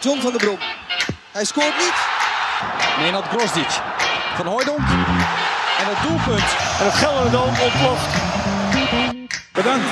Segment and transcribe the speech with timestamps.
[0.00, 0.58] John van der Brom.
[1.32, 1.94] Hij scoort niet.
[3.00, 3.70] Nenad Grosdic.
[4.36, 4.78] Van Hooydonk.
[4.78, 6.56] En het doelpunt.
[6.78, 8.08] En het Gelderdoom ontploft.
[9.52, 9.86] Bedankt.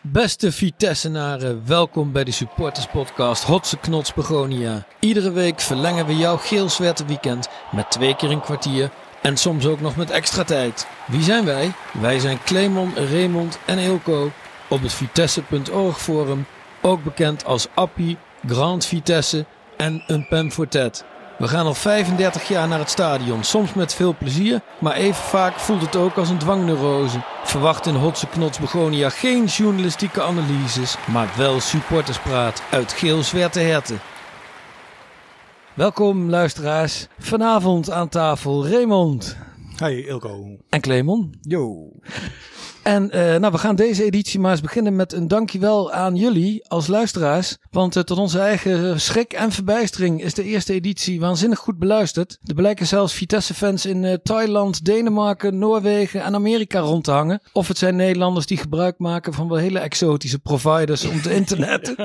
[0.00, 4.86] Beste Vitessenaren, welkom bij de Supporters Podcast Hotse Knots Begonia.
[5.00, 8.90] Iedere week verlengen we jouw geel-zwarte weekend met twee keer een kwartier
[9.22, 10.86] en soms ook nog met extra tijd.
[11.06, 11.72] Wie zijn wij?
[11.92, 14.30] Wij zijn Clemon, Raymond en Eelco
[14.68, 16.46] op het Vitesse.org forum,
[16.80, 19.46] ook bekend als Appie, Grand Vitesse
[19.76, 21.04] en een Pamfortet.
[21.38, 25.58] We gaan al 35 jaar naar het stadion, soms met veel plezier, maar even vaak
[25.58, 27.22] voelt het ook als een dwangneurose.
[27.44, 34.00] Verwacht in Hotse Knots Begonia geen journalistieke analyses, maar wel supporterspraat uit geel-zwarte herten.
[35.74, 37.06] Welkom luisteraars.
[37.18, 39.36] Vanavond aan tafel Raymond
[39.76, 40.56] Hey Ilko.
[40.68, 41.34] en Clemon.
[41.40, 41.90] Yo.
[42.82, 46.68] En eh, nou, we gaan deze editie maar eens beginnen met een dankjewel aan jullie
[46.68, 47.56] als luisteraars.
[47.70, 52.38] Want eh, tot onze eigen schrik en verbijstering is de eerste editie waanzinnig goed beluisterd.
[52.44, 57.42] Er blijken zelfs Vitesse-fans in eh, Thailand, Denemarken, Noorwegen en Amerika rond te hangen.
[57.52, 61.96] Of het zijn Nederlanders die gebruik maken van wel hele exotische providers om te internetten.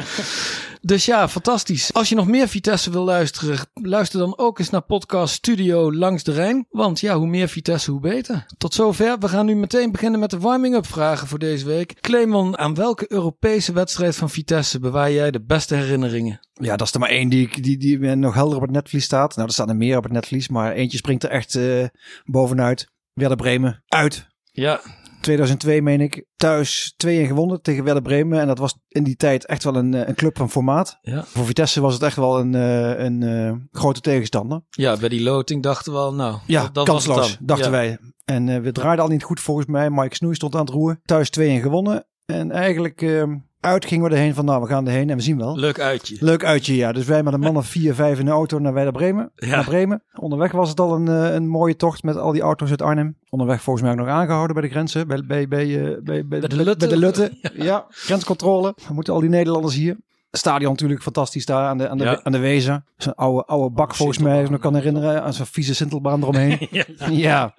[0.88, 1.94] Dus ja, fantastisch.
[1.94, 6.24] Als je nog meer Vitesse wil luisteren, luister dan ook eens naar podcast Studio Langs
[6.24, 6.66] de Rijn.
[6.70, 8.46] Want ja, hoe meer Vitesse, hoe beter.
[8.58, 9.20] Tot zover.
[9.20, 12.02] We gaan nu meteen beginnen met de warming-up vragen voor deze week.
[12.02, 16.40] Clemon, aan welke Europese wedstrijd van Vitesse bewaar jij de beste herinneringen?
[16.54, 19.36] Ja, dat is er maar één die, die, die nog helder op het netvlies staat.
[19.36, 21.86] Nou, er staan er meer op het netvlies, maar eentje springt er echt eh,
[22.26, 22.88] bovenuit.
[23.14, 24.28] Werder Bremen, uit.
[24.52, 24.82] Ja,
[25.22, 28.40] 2002 meen ik, thuis 2-1 gewonnen tegen Werder Bremen.
[28.40, 30.98] En dat was in die tijd echt wel een, eh, een club van formaat.
[31.02, 31.24] ja.
[31.24, 34.62] Voor Vitesse was het echt wel een, eh, een eh, grote tegenstander.
[34.70, 37.46] ja bij die loting dachten we al, nou, Ja, dat, was kansloos, dan.
[37.46, 37.78] dachten Ja.
[37.78, 37.98] wij.
[38.26, 39.90] En we draaiden al niet goed volgens mij.
[39.90, 41.00] Mike Snoei stond aan het roer.
[41.04, 42.08] Thuis 2-1 gewonnen.
[42.26, 43.24] En eigenlijk eh,
[43.60, 45.58] uit gingen we erheen van, nou, we gaan erheen en we zien wel.
[45.58, 46.18] Leuk uitje.
[46.20, 46.92] Leuk uitje, ja.
[46.92, 49.32] Dus wij met een man of vier, vijf in de auto naar Werder Bremen.
[49.36, 49.48] Ja.
[49.48, 50.04] Naar Bremen.
[50.20, 53.18] Onderweg was het al een, eh, een mooie tocht met al die auto's uit Arnhem.
[53.30, 55.08] Onderweg volgens mij ook nog aangehouden bij de grenzen.
[55.08, 56.78] Bij, bij, bij, eh, bij, bij, de Lutte.
[56.78, 57.32] Bij de Lutte.
[57.54, 57.86] Ja.
[57.90, 58.74] grenscontrole.
[58.88, 59.98] We moeten al die Nederlanders hier.
[60.32, 62.20] Stadion natuurlijk fantastisch daar aan de, aan de, Ja.
[62.24, 62.86] aan de Wezen.
[62.98, 65.24] Zo'n oude, oude bak volgens mij, als ik me kan herinneren.
[65.24, 66.68] Aan zo'n vieze Sintelbaan eromheen.
[67.12, 67.54] ja.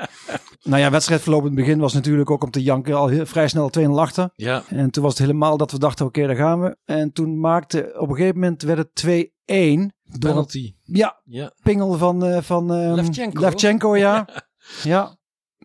[0.62, 2.94] Nou ja, wedstrijdverloop in het begin was natuurlijk ook om te janken.
[2.94, 4.30] Al heel, vrij snel 2-0 achter.
[4.34, 6.76] Ja, En toen was het helemaal dat we dachten, oké, daar gaan we.
[6.84, 9.26] En toen maakte, op een gegeven moment werd het 2-1.
[9.44, 10.74] Door een penalty.
[10.82, 11.52] ja, Ja.
[11.62, 13.40] pingel van, eh van ehm, Levchenko.
[13.40, 14.28] Levchenko, ja.
[14.82, 15.17] ja.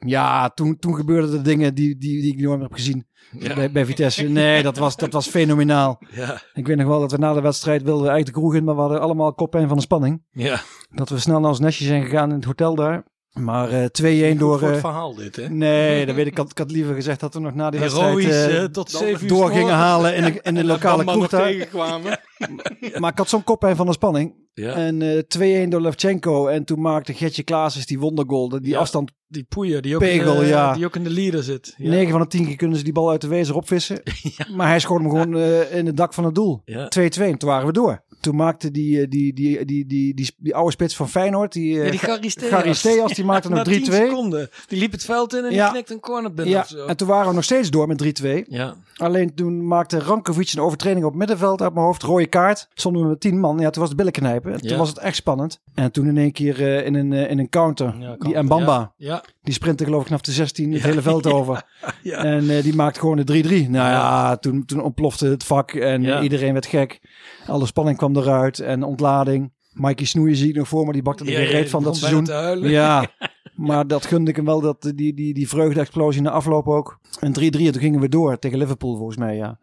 [0.05, 3.07] Ja, toen, toen gebeurden er dingen die, die, die ik nooit meer heb gezien
[3.39, 3.53] Ja.
[3.55, 4.23] bij, bij Vitesse.
[4.23, 6.01] Nee, dat was, dat was fenomenaal.
[6.11, 6.41] Ja.
[6.53, 8.75] Ik weet nog wel dat we na de wedstrijd wilden eigenlijk de kroeg in, maar
[8.75, 10.23] we hadden allemaal koppijn van de spanning.
[10.31, 10.59] Ja.
[10.89, 13.03] Dat we snel naar ons nestje zijn gegaan in het hotel daar.
[13.33, 14.59] Maar eh 2-1 door...
[14.59, 15.49] Voor het eh, verhaal dit, hè?
[15.49, 16.31] nee, dat weet ik.
[16.31, 18.17] Ik had, ik had liever gezegd dat we nog na die wedstrijd...
[18.25, 21.41] Heroïs tot zeven uur door gingen halen in de, in de lokale kroeg daar.
[21.43, 22.19] tegenkwamen.
[22.99, 24.33] Maar ik had zo'n koppijn van de spanning.
[24.53, 24.73] Ja.
[24.73, 26.47] En eh 2-1 door Levchenko.
[26.47, 28.49] En toen maakte Getje Klaasens die wondergoal.
[28.49, 28.79] Die Ja.
[28.79, 30.73] afstand, Die poeier die ook, Pegel, in, de, ja.
[30.73, 31.73] die ook in de leader zit.
[31.77, 31.89] Ja.
[31.89, 34.01] 9 van de 10 keer kunnen ze die bal uit de wezer opvissen.
[34.55, 36.61] Maar hij schoot hem gewoon eh, in het dak van het doel.
[36.61, 36.63] 2-2.
[36.65, 36.87] Ja.
[36.89, 38.02] En toen waren we door.
[38.23, 41.51] Toen maakte die, eh, die, die, die, die, die, die, oude spits van Feyenoord.
[41.53, 42.49] Die, eh, Ja, die Garisteas.
[42.49, 43.83] Garisteas, die maakte nog 10 3-2.
[43.93, 44.49] seconden.
[44.67, 45.63] Die liep het veld in en Ja.
[45.63, 46.85] die knikt een corner binnen Ja, of zo.
[46.85, 48.45] en toen waren we nog steeds door met 3-2.
[48.47, 48.75] Ja.
[48.97, 52.03] Alleen toen maakte Rankovic een overtreding op het middenveld uit mijn hoofd.
[52.03, 52.67] Rode kaart.
[52.73, 53.59] Stonden we met 10 man.
[53.59, 54.53] Ja, toen was het billen knijpen.
[54.53, 54.77] En toen Ja.
[54.77, 55.61] was het echt spannend.
[55.73, 57.95] En toen in één keer eh, in, een, eh, in een counter.
[57.99, 58.93] Ja, die Mbamba.
[58.97, 59.23] Ja.
[59.43, 61.63] Die sprintte geloof ik vanaf de 16 het hele veld over.
[62.01, 62.17] Ja.
[62.23, 63.69] En eh, die maakte gewoon de 3-3.
[63.69, 66.99] Nou ja, toen, toen ontplofte het vak en iedereen werd gek.
[67.47, 69.51] Alle spanning kwam eruit en ontlading.
[69.73, 72.25] Mikey Snoeien zie ik nog voor, maar die bakte er Ja, reet van dat seizoen.
[72.69, 73.07] Ja,
[73.55, 76.99] maar dat gunde ik hem wel, dat, die, die, die vreugde-explosie na afloop ook.
[77.19, 79.59] En 3-3 en toen gingen we door tegen Liverpool volgens mij, ja.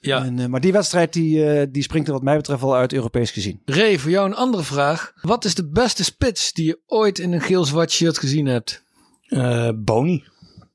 [0.00, 0.24] Ja.
[0.24, 2.92] En, eh, maar die wedstrijd die, eh, die springt er wat mij betreft wel uit
[2.92, 3.60] Europees gezien.
[3.64, 5.12] Ray, voor jou een andere vraag.
[5.20, 8.84] Wat is de beste spits die je ooit in een geel-zwart shirt gezien hebt?
[9.26, 10.24] Eh, Boni.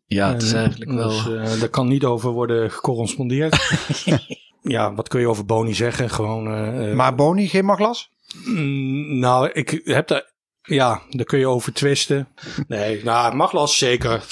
[0.05, 1.09] Ja, het is eigenlijk wel...
[1.09, 3.57] Dus, eh, daar kan niet over worden gecorrespondeerd.
[4.61, 6.09] ja, wat kun je over Boni zeggen?
[6.09, 6.47] Gewoon.
[6.47, 8.09] eh, eh, Maar Boni, geen maglas?
[8.45, 10.35] mm, nou, ik heb daar.
[10.61, 12.27] Ja, daar kun je over twisten.
[12.67, 14.23] Nee, nou, Maglas zeker.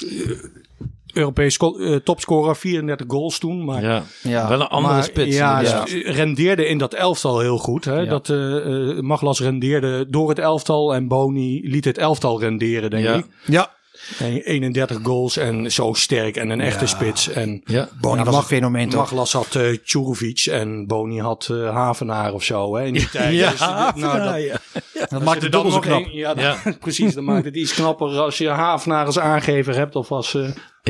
[1.14, 3.64] Europees eh, topscorer, 34 goals toen.
[3.64, 4.02] Maar Ja.
[4.22, 4.48] Ja.
[4.48, 5.36] Wel een andere maar, spits.
[5.36, 7.84] Ja, rendeerde in dat elftal heel goed.
[7.84, 7.98] Hè?
[8.00, 8.04] Ja.
[8.10, 8.56] Dat eh
[8.90, 13.14] eh, Maglas rendeerde door het elftal en Boni liet het elftal renderen, denk Ja.
[13.14, 13.26] ik.
[13.44, 13.75] Ja,
[14.18, 17.28] En 31 goals en zo sterk en een echte spits.
[17.28, 17.88] En Ja.
[18.00, 19.00] Boni was een fenomeen toch?
[19.00, 23.34] Maglas had Tjurovic en Boni had eh, Havenaar of zo hè, in die tijd.
[23.34, 25.06] Ja, Dus, eh, nou, dat, ja.
[25.08, 26.04] Dat maakt het dubbel zo knap.
[26.04, 27.14] een- ja, dat- precies.
[27.14, 30.36] Dan maakt het iets knapper als je Havenaar als aangever hebt of als,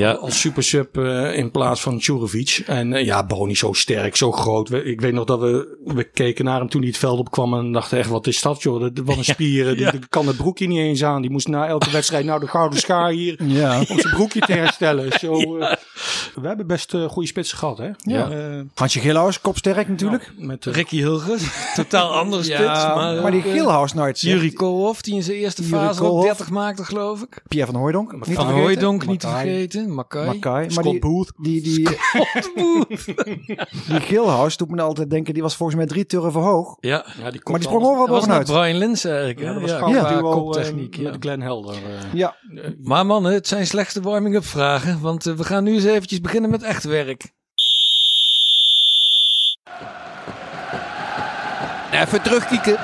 [0.00, 0.12] Ja.
[0.12, 2.62] als supersub eh, in plaats van Tjurovic.
[2.66, 4.68] En eh, ja, Boni zo sterk, zo groot.
[4.68, 7.54] We- Ik weet nog dat we, we keken naar hem toen hij het veld opkwam
[7.54, 8.80] en dachten echt, wat is dat joh?
[8.80, 9.76] Dat- Wat een spieren.
[9.76, 11.20] Die, die kan het broekje niet eens aan.
[11.22, 13.78] Die moest na elke wedstrijd nou de gouden schaar hier Ja.
[13.78, 15.12] om zijn broekje te herstellen.
[15.18, 15.72] Zo, eh,
[16.34, 17.90] we hebben best goede spitsen gehad hè.
[17.98, 18.28] Ja.
[18.74, 20.32] Hansje Gilhuis, kopsterk natuurlijk.
[20.38, 21.42] met, Ricky Hilgers,
[21.74, 22.58] totaal andere spits.
[22.58, 24.18] maar, maar die Gilhuis nooit.
[24.18, 24.34] zegt.
[24.34, 26.24] Jurie Koolhof, die in zijn eerste fase ook Koolhof.
[26.24, 27.42] 30 maakte, geloof ik.
[27.48, 28.12] Pierre van Hooijdonk.
[28.12, 28.62] Niet te Van vergeten.
[28.62, 29.26] Hooijdonk niet te
[29.94, 30.26] Makai.
[30.60, 31.32] Maar Scott die, Booth.
[31.36, 31.88] die, die,
[33.88, 36.76] die Gilhuis doet me altijd denken, die was volgens mij drie turven hoog.
[36.80, 37.04] Ja.
[37.18, 38.46] ja, die Maar die sprong overal Dat was bovenuit.
[38.46, 39.38] Brian Lins eigenlijk.
[39.38, 39.52] Ja, hè?
[39.52, 40.96] dat was Ja, duo, koptechniek.
[40.96, 41.10] eh, ja.
[41.10, 41.74] met Glenn Helder.
[41.74, 42.12] eh.
[42.12, 42.36] Ja,
[42.82, 45.00] Maar mannen, het zijn slechte warming-up vragen.
[45.00, 47.34] Want eh, we gaan nu eens eventjes beginnen met echt werk.
[51.92, 52.76] even terugkieken.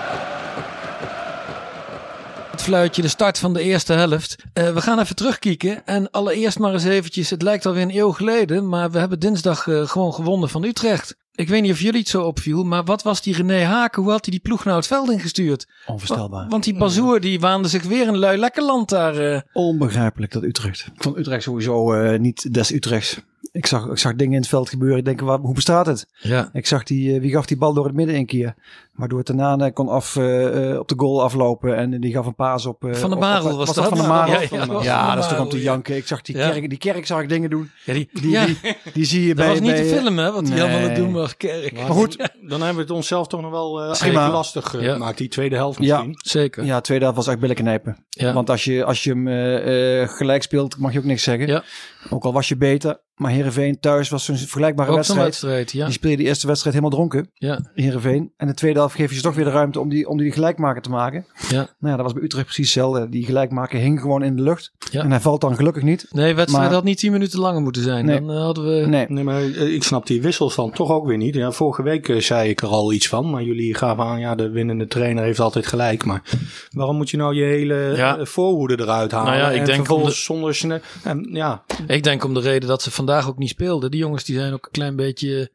[2.62, 4.36] Fluitje, de start van de eerste helft.
[4.52, 5.86] Eh, we gaan even terugkijken.
[5.86, 8.68] En allereerst maar eens eventjes, het lijkt alweer een eeuw geleden.
[8.68, 11.16] Maar we hebben dinsdag eh, gewoon gewonnen van Utrecht.
[11.34, 14.02] Ik weet niet of jullie het zo opviel, maar wat was die René Haken?
[14.02, 15.66] Hoe had hij die ploeg nou het veld ingestuurd?
[15.86, 16.48] Onvoorstelbaar.
[16.48, 19.16] Want die Bazoer die waande zich weer een lui lekker land daar.
[19.16, 19.40] eh.
[19.52, 20.86] Onbegrijpelijk dat Utrecht.
[20.94, 23.20] Ik vond Utrecht sowieso eh, niet des Utrechts.
[23.52, 24.98] Ik zag, ik zag dingen in het veld gebeuren.
[24.98, 26.06] Ik denk, waar, hoe bestaat het?
[26.18, 26.50] Ja.
[26.52, 28.54] Ik zag die, eh, wie gaf die bal door het midden een keer.
[28.92, 31.76] Waardoor het daarna kon af, eh, eh, op de goal aflopen.
[31.76, 32.84] En die gaf een paas op.
[32.84, 33.88] eh, Van de Marel was dat dat?
[33.88, 34.40] Van de Ja, Marel?
[34.40, 34.84] ja, Ja, ja, dat was
[35.14, 35.62] dat is toch om te ja.
[35.62, 35.96] janken.
[35.96, 36.50] Ik zag die, Ja.
[36.50, 37.70] kerk, die kerk zag ik dingen doen.
[37.84, 38.56] Ja, die, Die, ja, die,
[38.92, 39.48] die zie je dat bij...
[39.48, 41.00] was niet bij, te eh, filmen, hè, wat hij allemaal aan het nee.
[41.00, 41.36] doen was.
[41.36, 41.72] Kerk.
[41.72, 42.16] Maar goed.
[42.48, 44.92] dan hebben we het onszelf toch nog wel eh eigenlijk lastig Ja.
[44.92, 45.18] gemaakt.
[45.18, 45.96] Die tweede helft Ja.
[45.96, 46.14] misschien.
[46.30, 46.64] Zeker.
[46.64, 47.96] Ja, tweede helft was echt billen knijpen.
[48.10, 48.32] Ja.
[48.32, 51.62] Want als je, als je hem eh, eh, gelijk speelt, mag je ook niks zeggen.
[52.10, 53.00] Ook al was je beter.
[53.12, 55.24] Maar Heerenveen thuis was zo'n vergelijkbare Ook wedstrijd.
[55.24, 55.84] wedstrijd, ja.
[55.84, 57.30] Die speelde de eerste wedstrijd helemaal dronken.
[57.34, 58.32] Ja, Heerenveen.
[58.36, 60.32] En de tweede helft geef je ze toch weer de ruimte om die, om die
[60.32, 61.26] gelijkmaker te maken.
[61.48, 61.56] ja.
[61.56, 63.08] Nou ja, dat was bij Utrecht precies hetzelfde.
[63.08, 64.72] Die gelijkmaker hing gewoon in de lucht.
[64.90, 65.02] Ja.
[65.02, 66.06] En hij valt dan gelukkig niet.
[66.10, 68.04] Nee, wedstrijd Maar- had niet 10 minuten langer moeten zijn.
[68.04, 68.20] Nee.
[68.20, 68.86] Dan eh, hadden we...
[68.86, 69.06] Nee.
[69.08, 71.34] Nee, maar eh, ik snap die wissels dan toch ook weer niet.
[71.34, 73.30] Ja, vorige week eh, zei ik er al iets van.
[73.30, 76.04] Maar jullie gaven aan, ja, de winnende trainer heeft altijd gelijk.
[76.04, 76.22] Maar
[76.70, 78.16] waarom moet je nou je hele Ja.
[78.18, 79.32] eh, voorhoede eruit halen?
[79.32, 80.54] Nou ja, ik en denk vervolgens om zonder...
[80.54, 81.62] sne- En, ja,
[81.92, 83.90] Ik denk om de reden dat ze vandaag ook niet speelden.
[83.90, 85.50] Die jongens die zijn ook een klein beetje...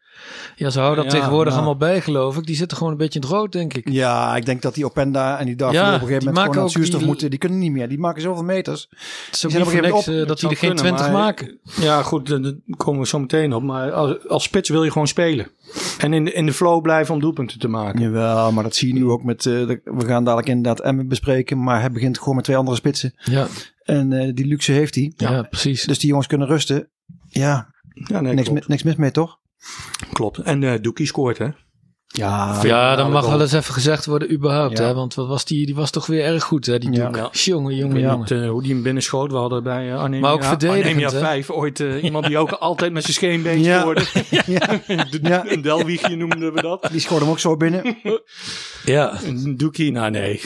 [0.56, 2.45] Ja, ze houden dat Ja, tegenwoordig allemaal bij, geloof ik.
[2.45, 3.89] Die zitten gewoon een beetje in het rood, denk ik.
[3.89, 6.48] Ja, ik denk dat die Openda en die Darfur Ja, op een gegeven die moment
[6.48, 7.30] gewoon aan zuurstof die- moeten.
[7.30, 7.88] Die kunnen niet meer.
[7.89, 8.88] Die maken zoveel meters.
[8.89, 11.12] Het is ook zijn niet op een eh, dat die er geen kunnen, 20 maar-
[11.24, 11.57] maken.
[11.80, 13.63] ja goed, daar daar komen we zo meteen op.
[13.63, 15.48] Maar als, als spits wil je gewoon spelen.
[15.98, 18.01] En in de, in de flow blijven om doelpunten te maken.
[18.01, 19.45] Jawel, maar dat zie je nu ook met...
[19.45, 21.63] eh, de- we gaan dadelijk inderdaad Emmen bespreken.
[21.63, 23.13] Maar hij begint gewoon met twee andere spitsen.
[23.24, 23.48] Ja,
[23.88, 25.13] En eh, die luxe heeft hij.
[25.16, 25.42] ja.
[25.42, 25.84] precies.
[25.84, 26.89] Dus die jongens kunnen rusten.
[27.30, 29.39] Ja, Ja, nee, niks, niks mis mee, toch?
[30.13, 30.38] klopt.
[30.38, 31.48] En eh Doekie scoort, hè?
[32.17, 34.77] Ja, ja, dan mag wel eens even gezegd worden überhaupt.
[34.77, 34.85] Ja.
[34.85, 34.93] Hè?
[34.93, 36.77] Want wat was die, die was toch weer erg goed, hè?
[36.79, 37.29] Die Ja.
[37.31, 38.43] Jongen, jongen, jongen.
[38.43, 39.31] eh, hoe die hem binnenschoot.
[39.31, 41.19] We hadden bij uh, Maar ook verdedigend, Arnemia hè?
[41.19, 43.83] 5 ooit eh, iemand die ook altijd met zijn scheenbeentje Ja.
[43.83, 44.05] hoorde.
[45.21, 45.45] ja.
[45.47, 46.87] Een Delwiegje noemden we dat.
[46.91, 47.97] die schoot hem ook zo binnen.
[48.85, 50.41] Ja, Een Doekie, nou nee.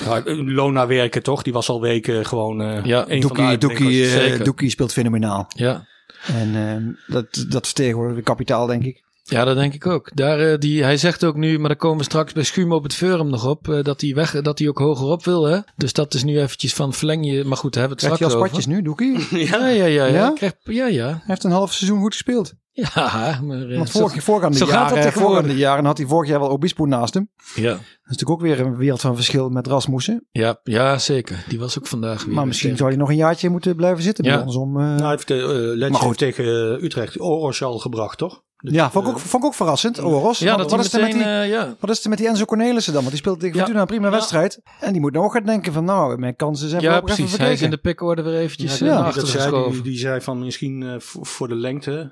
[0.46, 1.42] Lona werken toch?
[1.44, 3.58] Die was al weken gewoon eh Ja, een van de Doekie.
[3.58, 4.44] Doekie, eh.
[4.44, 5.46] Doekie speelt fenomenaal.
[5.56, 5.90] ja.
[6.34, 9.04] En ehm, dat, dat vertegenwoordigt de kapitaal, denk ik.
[9.32, 10.10] Ja, dat denk ik ook.
[10.14, 12.84] Daar, eh, die, hij zegt ook nu, maar daar komen we straks bij Schuum op
[12.84, 15.44] het forum nog op, eh, dat hij weg, dat hij ook hoger op wil.
[15.44, 15.60] Hè?
[15.76, 17.44] Dus dat is nu eventjes van verleng je.
[17.44, 18.64] Maar goed, daar hebben we het Krijgt hij al straks over.
[18.64, 19.48] spatjes nu, Doekie?
[19.52, 20.06] Ja, ja, ja.
[20.06, 20.32] ja.
[20.36, 21.08] Krijg, ja, ja.
[21.08, 22.54] Hij heeft een half seizoen goed gespeeld.
[22.74, 23.70] Ja, maar...
[23.70, 26.50] eh, Want vorig, voorgaande, zo gaat dat jaren, voorgaande jaren had hij vorig jaar wel
[26.50, 27.30] Obispo naast hem.
[27.56, 27.72] Dat ja.
[27.74, 30.28] is natuurlijk ook weer een wereld van verschil met Rasmussen.
[30.32, 31.46] Ja, ja, zeker.
[31.48, 32.36] Die was ook vandaag weer.
[32.36, 34.42] Maar misschien zou hij nog een jaartje moeten blijven zitten bij Ja.
[34.42, 34.56] ons.
[34.56, 36.20] Om, eh, Nou, hij heeft uh, Letje Maar goed.
[36.20, 38.42] heeft tegen Utrecht Oros al gebracht, toch?
[38.62, 40.04] Dus, ja, vond ik, eh, ook, vond ik ook verrassend.
[40.04, 40.40] Oros.
[40.40, 41.18] Ja, wat, wat, is er meteen...
[41.18, 41.76] die, eh, ja.
[41.80, 43.02] wat is er met die Enzo Cornelissen dan?
[43.02, 43.62] Want die speelt tegen Ja.
[43.62, 44.12] Fortuna een prima Ja.
[44.12, 44.60] wedstrijd.
[44.80, 47.38] En die moet nou ook gaan denken van nou, mijn kansen zijn ja, precies.
[47.38, 50.22] Hij is in de pickorde weer eventjes ja, eh, achter dat zei, die, die zei
[50.22, 52.12] van misschien eh, voor, voor de lengte.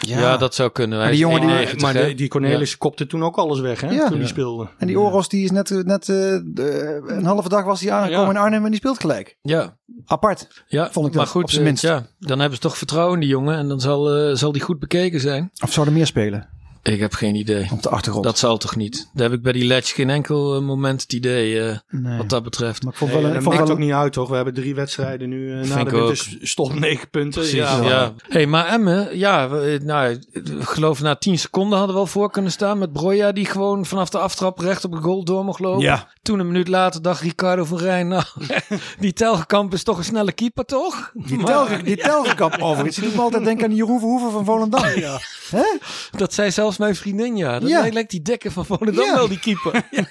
[0.00, 0.36] Ja.
[0.36, 0.98] dat zou kunnen.
[1.00, 3.86] Hij die jongen die- 1,90, maar die, die Cornelis kopte toen ook alles weg, hè?
[3.90, 4.02] Ja.
[4.04, 4.18] Toen Ja.
[4.18, 4.68] die speelde.
[4.78, 7.92] En die Oros die is net, eh, net eh, de- een halve dag was hij
[7.92, 8.30] aangekomen Ja.
[8.30, 9.36] in Arnhem en die speelt gelijk.
[9.42, 10.64] Ja, Apart.
[10.66, 10.90] ja.
[10.90, 11.82] Vond ik maar dat, goed, op zijn eh, minst.
[11.82, 14.62] Ja, dan hebben ze toch vertrouwen in die jongen en dan zal, eh, zal die
[14.62, 15.50] goed bekeken zijn.
[15.62, 16.48] Of zou er meer spelen?
[16.92, 17.68] Ik heb geen idee.
[17.72, 18.24] op de achtergrond.
[18.24, 19.10] Dat zal toch niet?
[19.12, 22.16] Daar heb ik bij die Ledge geen enkel eh, moment het idee eh, Nee.
[22.16, 22.82] wat dat betreft.
[22.82, 24.28] Maar ik vond wel, dat ik vond wel ook niet uit, toch?
[24.28, 26.06] We hebben drie wedstrijden nu eh, na de ik ook.
[26.06, 27.40] winterstop negen punten.
[27.40, 28.12] Precies, Ja, ja.
[28.28, 32.30] Hey, maar Emmen, ja, we, nou, ik geloof na 10 seconden hadden we wel voor
[32.30, 35.60] kunnen staan met Broja die gewoon vanaf de aftrap recht op de goal door mocht
[35.60, 35.82] lopen.
[35.82, 36.08] Ja.
[36.22, 38.24] Toen een minuut later dacht Ricardo van Rijn, nou,
[38.98, 41.10] die Telgekamp is toch een snelle keeper, toch?
[41.14, 42.96] Die, telge, die telgekamp overigens.
[42.96, 44.84] Die doet me altijd denken aan die Jeroen Verhoeven van Volendam.
[44.96, 45.18] Ja.
[45.50, 45.64] Hè?
[46.10, 47.58] Dat zei zelfs mijn vriendin, ja.
[47.58, 47.88] Dat Ja.
[47.92, 49.14] lijkt- die dekker van Volendam Ja.
[49.14, 49.72] wel, die keeper.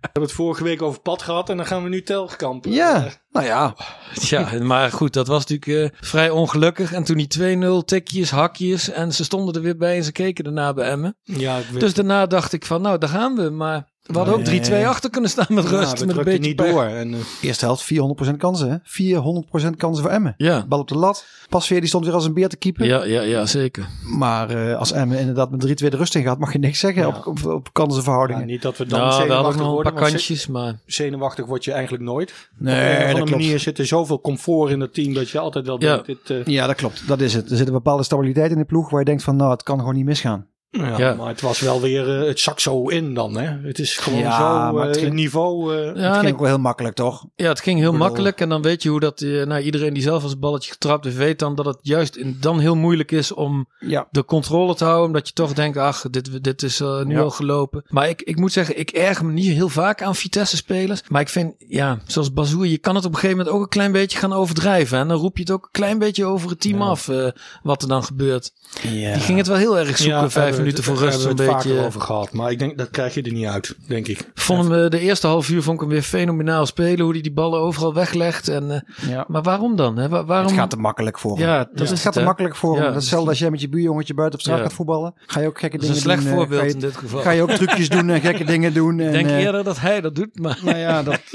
[0.00, 2.70] We hebben het vorige week over pad gehad en dan gaan we nu telkampen.
[2.72, 3.08] ja.
[3.30, 3.76] Nou ja.
[4.14, 6.92] Ja, maar goed, dat was natuurlijk eh, vrij ongelukkig.
[6.92, 10.44] En toen die 2-0, tikjes, hakjes en ze stonden er weer bij en ze keken
[10.44, 11.16] daarna bij Emmen.
[11.22, 13.50] Ja, Dus daarna dacht ik van, nou, daar gaan we.
[13.50, 14.86] Maar we hadden ook 3-2 Nee.
[14.86, 16.06] achter kunnen staan met rust.
[16.06, 16.70] met een beetje niet pech.
[16.70, 16.84] door.
[16.84, 18.70] En, eh, Eerste helft 400% kansen.
[18.70, 18.76] Hè?
[18.82, 20.34] 400% kansen voor Emmen.
[20.36, 20.66] Ja.
[20.66, 21.24] Bal op de lat.
[21.48, 22.86] Pasveer die stond weer als een beer te keeper.
[22.86, 23.86] Ja, ja, ja, zeker.
[24.16, 27.02] Maar eh, als Emmen inderdaad met 3-2 de rust in gaat, mag je niks zeggen
[27.02, 27.08] Ja.
[27.08, 28.46] op, op, op ja, kansenverhoudingen.
[28.46, 29.92] niet dat we dan Nou, we zenuwachtig nog een worden.
[29.94, 30.72] paar kantjes, maar...
[30.86, 32.48] ze- Zenuwachtig word je eigenlijk nooit.
[32.58, 33.30] Nee, Op een dat klopt.
[33.30, 35.92] manier zit er zoveel comfort in het team dat je altijd wel Ja.
[36.02, 37.08] denkt, dit, eh, Ja, dat klopt.
[37.08, 37.50] Dat is het.
[37.50, 39.78] Er zit een bepaalde stabiliteit in de ploeg waar je denkt van, nou, het kan
[39.78, 40.46] gewoon niet misgaan.
[40.70, 41.14] Ja, Ja.
[41.14, 43.36] Maar het was wel weer, eh, het zak zo in dan.
[43.36, 43.66] Hè?
[43.66, 44.36] Het is gewoon Ja,
[44.68, 45.74] zo maar eh, het ging- het niveau.
[45.76, 47.26] eh, Ja, het ging ik- ook wel heel makkelijk, toch?
[47.34, 48.40] ja, het ging heel bedoel- makkelijk.
[48.40, 49.20] En dan weet je hoe dat...
[49.20, 52.16] eh, nou, iedereen die zelf als een balletje getrapt heeft, weet dan dat het juist
[52.16, 54.06] in, dan heel moeilijk is om Ja.
[54.10, 55.06] de controle te houden.
[55.06, 57.20] Omdat je toch denkt, ach, dit, dit is eh, nu Ja.
[57.20, 57.82] al gelopen.
[57.88, 61.02] Maar ik, ik moet zeggen, ik erger me niet heel vaak aan Vitesse-spelers.
[61.08, 63.68] Maar ik vind, ja, zoals Bazoer, je kan het op een gegeven moment ook een
[63.68, 64.98] klein beetje gaan overdrijven.
[64.98, 67.26] En dan roep je het ook een klein beetje over het team af, eh,
[67.62, 68.52] wat er dan gebeurt.
[68.82, 69.12] Ja.
[69.12, 71.10] Die ging het wel heel erg zoeken, ja, vijf we minuten voor rust.
[71.22, 71.68] hebben Een we het beetje.
[71.70, 72.32] vaker over gehad.
[72.32, 74.30] Maar ik denk, dat krijg je er niet uit, denk ik.
[74.34, 77.00] Vond hem, eh, de eerste half uur vond ik hem weer fenomenaal spelen.
[77.00, 78.48] Hoe hij die ballen overal weglegt.
[78.48, 79.24] En, eh, ja.
[79.28, 79.96] maar waarom dan?
[79.96, 80.08] Hè?
[80.08, 80.46] Wa- waarom?
[80.46, 81.46] Het gaat te makkelijk voor hem.
[81.46, 82.86] Ja, dat is het gaat te makkelijk voor Ja, hem.
[82.86, 84.64] Dat is hetzelfde als jij met je buurjongetje buiten op straat Ja.
[84.64, 85.14] gaat voetballen.
[85.26, 86.30] Ga je ook gekke Dat is dingen een slecht doen.
[86.32, 87.20] eh, voorbeeld ga je, in dit geval.
[87.20, 89.00] Ga je ook trucjes doen en gekke dingen doen.
[89.00, 90.38] ik en, denk eh, eerder dat hij dat doet.
[90.38, 91.20] Maar Nou ja, dat,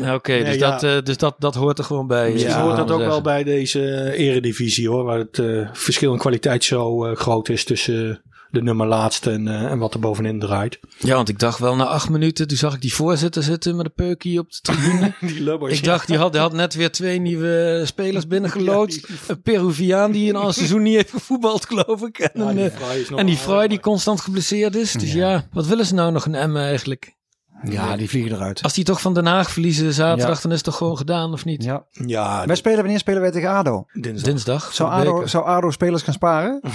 [0.00, 0.70] Nou, oké, dus, ja.
[0.70, 2.32] dat, eh, dus dat, dat hoort er gewoon bij.
[2.32, 5.04] Misschien eh, hoort dat we ook wel bij deze eh, eredivisie hoor.
[5.04, 8.16] Waar het eh, verschil in kwaliteit zo eh, groot is tussen eh,
[8.50, 10.78] de nummer laatste en, eh, en wat er bovenin draait.
[10.98, 13.86] Ja, want ik dacht wel na acht minuten, toen zag ik die voorzitter zitten met
[13.86, 15.14] een peukie op de tribune.
[15.20, 15.78] Die lubbers.
[15.78, 19.08] ik dacht, die had, die had net weer twee nieuwe spelers binnengeloodst.
[19.28, 22.18] Een Peruviaan die in al seizoen niet heeft gevoetbald, geloof ik.
[22.18, 24.92] En, Ja, die eh, en die Fry die constant geblesseerd is.
[24.92, 25.48] Dus ja.
[25.52, 27.14] wat willen ze nou nog een Emmen eigenlijk?
[27.62, 28.62] Ja, die vliegen eruit.
[28.62, 30.42] Als die toch van Den Haag verliezen zaterdag, Ja.
[30.42, 31.64] dan is het toch gewoon gedaan, of niet?
[31.64, 31.84] Ja.
[31.90, 33.86] Ja, Wij spelen, wanneer spelen wij tegen ADO?
[33.92, 34.24] dinsdag.
[34.30, 34.74] Dinsdag.
[34.74, 36.60] Zou ADO, zou ADO spelers gaan sparen?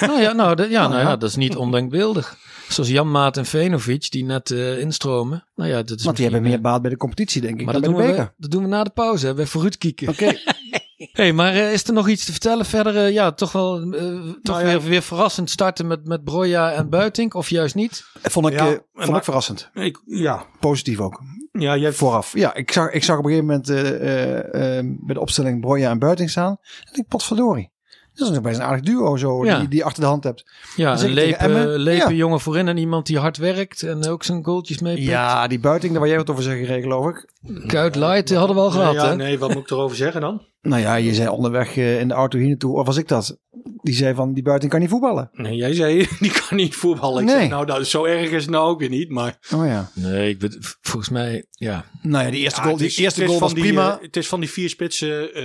[0.00, 1.16] Nou ja, nou, de- ja, nou ja.
[1.16, 2.36] dat is niet ondenkbeeldig.
[2.68, 5.44] Zoals Jan Maat en Venovic, die net eh, instromen.
[5.54, 7.64] Nou ja, dat is Want die hebben meer eh, baat bij de competitie, denk ik,
[7.64, 8.34] Maar dan dat bij doen, de we, beker.
[8.38, 10.08] dat doen we na de pauze, hè, bij vooruit kieken.
[10.08, 10.32] Oké.
[11.12, 12.96] hey, maar eh, is er nog iets te vertellen verder?
[12.96, 14.64] eh, ja, toch wel eh, toch Nou ja.
[14.64, 18.04] weer, weer verrassend starten met, met Broja en Buitink, of juist niet?
[18.22, 19.70] Vond ik, Ja, eh, vond maar- ik verrassend.
[19.74, 21.20] Ik, ja, Positief ook.
[21.52, 22.32] ja, jij Vooraf.
[22.34, 25.60] Ja, ik zag, ik zag op een gegeven moment eh, eh, eh, bij de opstelling
[25.60, 26.56] Broja en Buiting staan.
[26.92, 27.70] En ik potverdorie.
[28.14, 29.58] Dat is nog best een aardig duo zo, Ja.
[29.58, 30.50] die, die achter de hand hebt.
[30.76, 31.78] Ja, een tegen lepe, Emmen.
[31.78, 32.16] lepe Ja.
[32.16, 35.06] jongen voorin en iemand die hard werkt en ook zijn goaltjes meepikt.
[35.06, 37.30] Ja, die Buiting, daar waar jij wat over zeggen, geloof ik.
[37.66, 39.16] Kuit Light die hadden we al gehad, ja, hè?
[39.16, 40.42] nee, wat moet ik erover zeggen dan?
[40.62, 43.38] Nou ja, je zei onderweg eh, in de auto hier naartoe, of was ik dat?
[43.82, 45.30] Die zei van, die Buiting kan niet voetballen.
[45.32, 47.22] Nee, jij zei, die kan niet voetballen.
[47.22, 47.38] Ik Nee.
[47.38, 49.38] zeg, nou, dat, zo erg is het nou ook weer niet, maar...
[49.54, 49.90] Oh ja.
[49.94, 51.84] Nee, ik ben, volgens mij, ja.
[52.02, 53.96] Nou ja, die eerste Ja, goal, het is- die eerste is goal was die, prima.
[53.96, 55.34] eh, het is van die vier spitsen...
[55.34, 55.42] eh,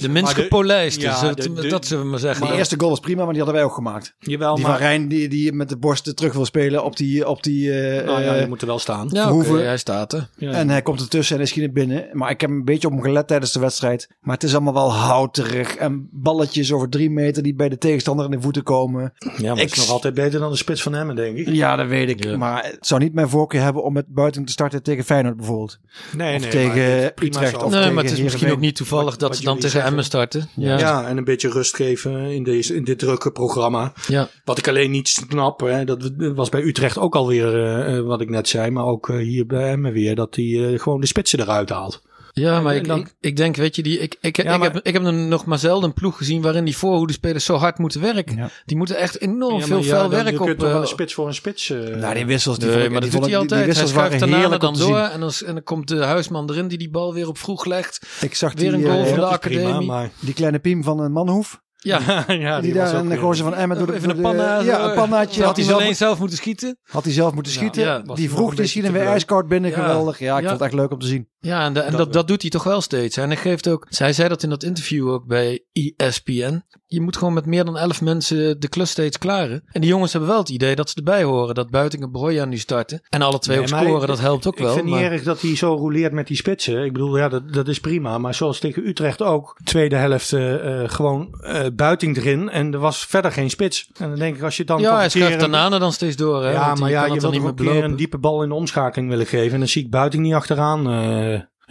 [0.00, 2.46] De minst maar de- gepolijste, ja, de- de- dat zullen we maar zeggen.
[2.46, 4.14] die eerste goal was prima, maar die hadden wij ook gemaakt.
[4.18, 4.72] Jawel, Die maar...
[4.78, 7.28] van Rijn, die, die met de borsten terug wil spelen op die...
[7.28, 9.08] Op die eh, nou ja, je moet er wel staan.
[9.12, 10.28] ja, hij staat er.
[10.36, 10.50] Ja.
[10.52, 12.08] En hij komt ertussen en is schiet naar binnen.
[12.12, 14.08] Maar ik heb een beetje op hem gelet tijdens de wedstrijd.
[14.30, 15.74] Maar het is allemaal wel houterig.
[15.76, 19.12] En balletjes over drie meter die bij de tegenstander in de voeten komen.
[19.18, 21.48] ja, maar ik- het is nog altijd beter dan de spits van Emmen, denk ik.
[21.48, 22.24] Ja, dat weet ik.
[22.24, 22.36] Ja.
[22.36, 25.78] Maar het zou niet mijn voorkeur hebben om met buiten te starten tegen Feyenoord bijvoorbeeld.
[26.16, 27.56] Nee, Of nee, tegen Utrecht zo.
[27.56, 28.50] of nee, tegen maar het is misschien Heerenveen.
[28.52, 29.90] ook niet toevallig Wat- dat wat ze dan tegen zeggen.
[29.90, 30.48] Emmen starten.
[30.56, 30.78] Ja.
[30.78, 31.06] Ja.
[31.08, 33.92] en een beetje rust geven in, deze, in dit drukke programma.
[34.08, 34.28] Ja.
[34.44, 37.56] Wat ik alleen niet snap, hè, dat was bij Utrecht ook alweer
[37.88, 38.70] uh, uh, wat ik net zei.
[38.70, 42.02] Maar ook uh, hier bij Emmen weer, dat hij uh, gewoon de spitsen eruit haalt.
[42.32, 44.72] Ja, maar ik, dan- ik, ik denk, weet je, die, ik, ik, Ja, ik, maar-
[44.72, 48.00] heb, ik heb nog maar zelden een ploeg gezien waarin die voorhoedespelers zo hard moeten
[48.00, 48.36] werken.
[48.36, 48.48] Ja.
[48.64, 50.46] Die moeten echt enorm Ja, veel dan- werk Je op.
[50.46, 51.70] kunt toch wel eh, een spits voor een spits.
[51.70, 53.48] eh, Nou, die wissels, die Nee, vond ik- maar die dat doet hij die- altijd.
[53.48, 55.10] Die Hij wissels schuift waren Tanane heerlijk dan door zien.
[55.12, 58.06] en dan, en dan komt de huisman erin die die bal weer op vroeg legt.
[58.20, 59.86] Ik zag Weer die, een goal eh, van de prima, academie.
[59.86, 61.60] maar- die kleine Piem van een Manhoef.
[61.82, 64.60] Ja, ja, die, was daar een eh, gozer van Emmen door de, even een panna.
[64.60, 65.42] Ja, een pannaatje.
[65.44, 66.78] Had hij hij zelf, alleen zelf moeten schieten?
[66.90, 67.82] had hij zelf moeten schieten.
[67.82, 69.70] ja, die vroeg, een die schieten te weer ijskoud binnen.
[69.70, 69.76] Ja.
[69.76, 70.18] Geweldig.
[70.18, 70.48] Ja, ik Ja.
[70.48, 71.28] vond het echt leuk om te zien.
[71.40, 73.16] Ja, en, de- en dat, dat, doet hij toch wel steeds.
[73.16, 76.62] En hij geeft ook, zij zei dat in dat interview ook bij ESPN.
[76.86, 79.62] Je moet gewoon met meer dan elf mensen de klus steeds klaren.
[79.66, 81.54] En die jongens hebben wel het idee dat ze erbij horen.
[81.54, 83.02] Dat Buiting en Broja nu starten.
[83.08, 84.72] En alle twee Nee, maar scoren, ik- dat helpt ook ik wel.
[84.72, 86.84] vind niet maar- erg dat hij zo rouleert met die spitsen.
[86.84, 88.18] Ik bedoel, ja, dat, dat is prima.
[88.18, 89.56] Maar zoals tegen Utrecht ook.
[89.64, 92.48] Tweede helft eh, eh, gewoon eh, buiting erin.
[92.50, 93.90] En er was verder geen spits.
[93.98, 96.44] En dan denk ik, als je dan ja, hij schuift een- Tanane dan steeds door.
[96.44, 96.50] Hè?
[96.50, 99.52] Ja, maar ja, je wilt niet meer een diepe bal in de omschakeling willen geven.
[99.52, 100.86] En dan zie ik buiting niet achteraan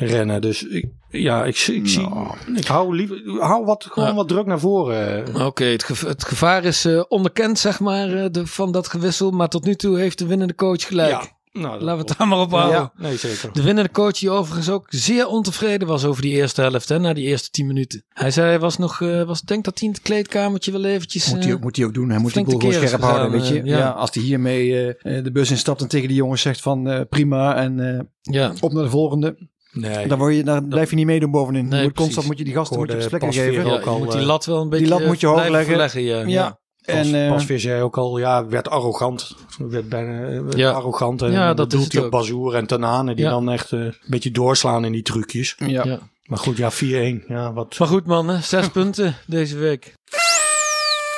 [0.07, 0.41] rennen.
[0.41, 2.07] Dus ik, ja, ik, ik zie,
[2.55, 4.15] ik hou liever, hou wat, gewoon Ja.
[4.15, 5.35] wat druk naar voren.
[5.45, 9.31] Oké, het, geva- het gevaar is eh, onderkend, zeg maar, eh, de, van dat gewissel.
[9.31, 11.09] Maar tot nu toe heeft de winnende coach gelijk.
[11.09, 12.79] Ja, nou, Laten we het daar maar op houden.
[12.79, 13.53] Ja, nee, zeker.
[13.53, 17.13] De winnende coach die overigens ook zeer ontevreden was over die eerste helft, hè, na
[17.13, 18.03] die eerste tien minuten.
[18.09, 21.33] Hij zei, hij was nog, eh, was, denk dat hij in het kleedkamertje wel eventjes...
[21.33, 22.09] Moet hij, ook, moet hij ook doen.
[22.09, 23.63] Hij moet die boel gewoon scherp houden, weet je.
[23.63, 23.77] ja.
[23.77, 23.89] ja.
[23.89, 27.79] als hij hiermee de bus instapt en tegen die jongens zegt van eh, prima en
[27.97, 29.37] eh, ja, op naar de volgende.
[29.79, 30.07] Nee.
[30.07, 31.67] Dan, word je, dan blijf je niet meedoen bovenin.
[31.67, 33.65] Nee, je moet constant moet je die gasten moet je plekken geven.
[33.65, 35.47] ja, ook je al, moet die eh, lat wel een beetje lat moet je hoog
[35.47, 35.65] leggen.
[35.65, 36.21] verleggen, ja.
[36.27, 36.59] Ja.
[36.85, 39.35] En, eh, Pasveer zei ook al, ja, werd arrogant.
[39.57, 40.71] Werd bijna eh, werd Ja.
[40.71, 41.21] arrogant.
[41.21, 42.11] En Ja, ja, dat doet hij op.
[42.11, 43.15] Bazoer en Tanane.
[43.15, 43.31] Die Ja.
[43.31, 45.55] dan echt eh, een beetje doorslaan in die trucjes.
[45.57, 45.83] ja.
[45.85, 45.99] Ja.
[46.23, 47.23] Maar goed, ja, 4-1.
[47.27, 47.79] Ja, wat...
[47.79, 49.93] Maar goed mannen, zes punten deze week.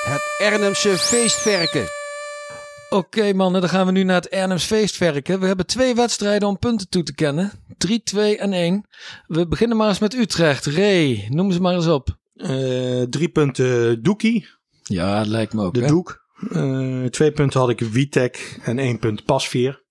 [0.05, 1.85] Het Ernemse feestverken.
[2.93, 5.39] Oké mannen, dan gaan we nu naar het Ernems feestverken.
[5.39, 7.51] We hebben twee wedstrijden om punten toe te kennen.
[7.77, 8.85] 3, 2 en 1.
[9.27, 10.65] We beginnen maar eens met Utrecht.
[10.65, 12.17] Ray, noem ze maar eens op.
[12.35, 14.47] Eh, drie punten Doekie,
[14.83, 15.73] Ja, het lijkt me ook.
[15.73, 15.87] de hè?
[15.87, 16.19] Doek.
[16.51, 19.83] Eh, twee punten had ik Witek en één punt Pasveer.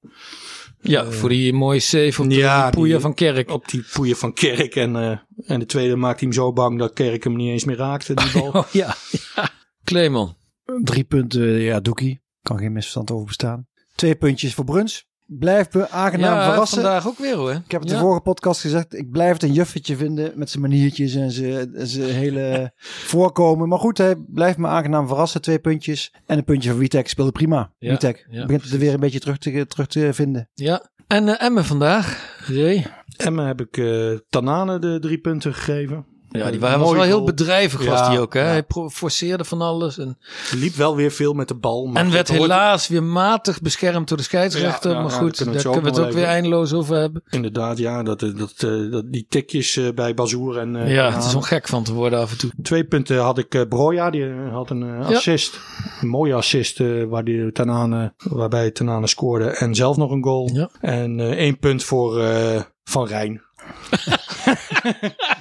[0.80, 3.50] Ja, voor die mooie save op de Ja, die poeien die- van Kerk.
[3.50, 4.76] Op die poeien van Kerk.
[4.76, 7.76] En, eh, en de tweede maakte hem zo bang dat Kerk hem niet eens meer
[7.76, 8.50] raakte, die bal.
[8.50, 8.94] Oh ja.
[9.36, 9.48] ja.
[9.84, 10.36] Kleeman.
[10.82, 12.19] Drie punten, ja, Doekie.
[12.50, 13.66] Kan geen misverstand over bestaan.
[13.94, 15.08] Twee puntjes voor Bruns.
[15.26, 16.82] Blijf me aangenaam ja, verrassen.
[16.82, 17.50] vandaag ook weer hoor.
[17.50, 17.96] Ik heb het ja.
[17.96, 18.94] de vorige podcast gezegd.
[18.94, 22.72] Ik blijf het een juffetje vinden met zijn maniertjes en zijn, zijn hele
[23.12, 23.68] voorkomen.
[23.68, 25.40] Maar goed, hij blijft me aangenaam verrassen.
[25.40, 26.14] Twee puntjes.
[26.26, 27.72] En een puntje van Witek speelde prima.
[27.78, 30.48] Ja, Witek ja, begint het er weer een beetje terug te, terug te vinden.
[30.54, 30.90] Ja.
[31.06, 32.36] En eh Emmen vandaag.
[32.46, 32.86] Ray.
[33.16, 36.06] Emmen heb ik eh Tanane de drie punten gegeven.
[36.32, 38.34] Ja, die Een waren, was wel heel bedrijvig was Ja, die ook.
[38.34, 38.40] Hè?
[38.40, 38.46] ja.
[38.46, 39.98] Hij forceerde van alles.
[39.98, 40.18] En,
[40.54, 41.86] Liep wel weer veel met de bal.
[41.86, 44.90] Maar en werd helaas weer matig beschermd door de scheidsrechter.
[44.90, 46.72] Ja, maar goed, daar kunnen we het zo kunnen we het nog ook weer eindeloos
[46.72, 47.22] over hebben.
[47.30, 48.02] Inderdaad, ja.
[48.02, 51.34] Dat, eh, dat, eh, dat, die tikjes eh, bij Bazoer en eh, ja, het is
[51.34, 52.50] om gek van te worden af en toe.
[52.62, 55.60] Twee punten had ik eh Broja, die eh, had een eh, assist.
[56.00, 60.68] Een mooie assist eh, waar die Tanane, waarbij Tanane scoorde en zelf nog een goal.
[60.80, 63.42] En eh, één punt voor eh, Van Rijn.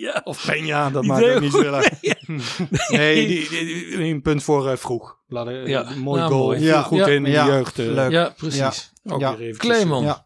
[0.00, 0.20] Ja.
[0.24, 1.90] Of Peña, dat maakt ook niet zoveel uit.
[2.88, 5.18] Nee, die, die, die- één punt voor eh, Vroeg.
[5.28, 5.90] Laat, eh, Ja.
[5.90, 6.44] een mooi Ja, goal.
[6.44, 6.58] mooi.
[6.58, 6.82] Viel Ja.
[6.82, 7.06] goed Ja.
[7.06, 7.44] in Ja.
[7.44, 7.78] de jeugd.
[7.78, 8.10] eh, Leuk.
[8.10, 8.92] Ja, precies.
[9.04, 9.36] Ook Ja.
[9.36, 10.16] weer Kleeman.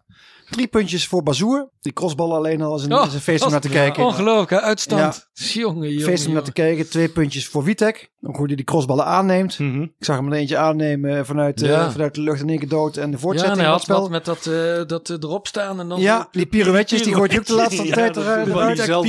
[0.46, 0.50] Ja.
[0.50, 1.70] Drie puntjes voor Bazoer.
[1.80, 4.04] Die crossbal alleen al is een, Oh, is een feest om naar te kijken.
[4.04, 4.60] Ongelooflijk, hè?
[4.60, 5.28] Uitstand.
[5.32, 6.88] Jongen, jongen, Feest om naar te kijken.
[6.90, 8.10] Twee puntjes voor Witek.
[8.22, 9.58] Ook hoe hij die crossballen aanneemt.
[9.58, 9.82] Mhm.
[9.82, 11.90] Ik zag hem er eentje aannemen vanuit, eh, Ja.
[11.90, 12.96] vanuit de lucht in één keer dood.
[12.96, 14.08] En de Ja, voortzetting en hij van had het spel.
[14.08, 14.46] met dat,
[14.80, 15.80] eh, dat eh, erop staan.
[15.80, 18.48] En dan Ja, die pirouetjes, die gooit je ook de laatste Ja, tijd eruit.
[18.48, 19.06] waar hij zelf-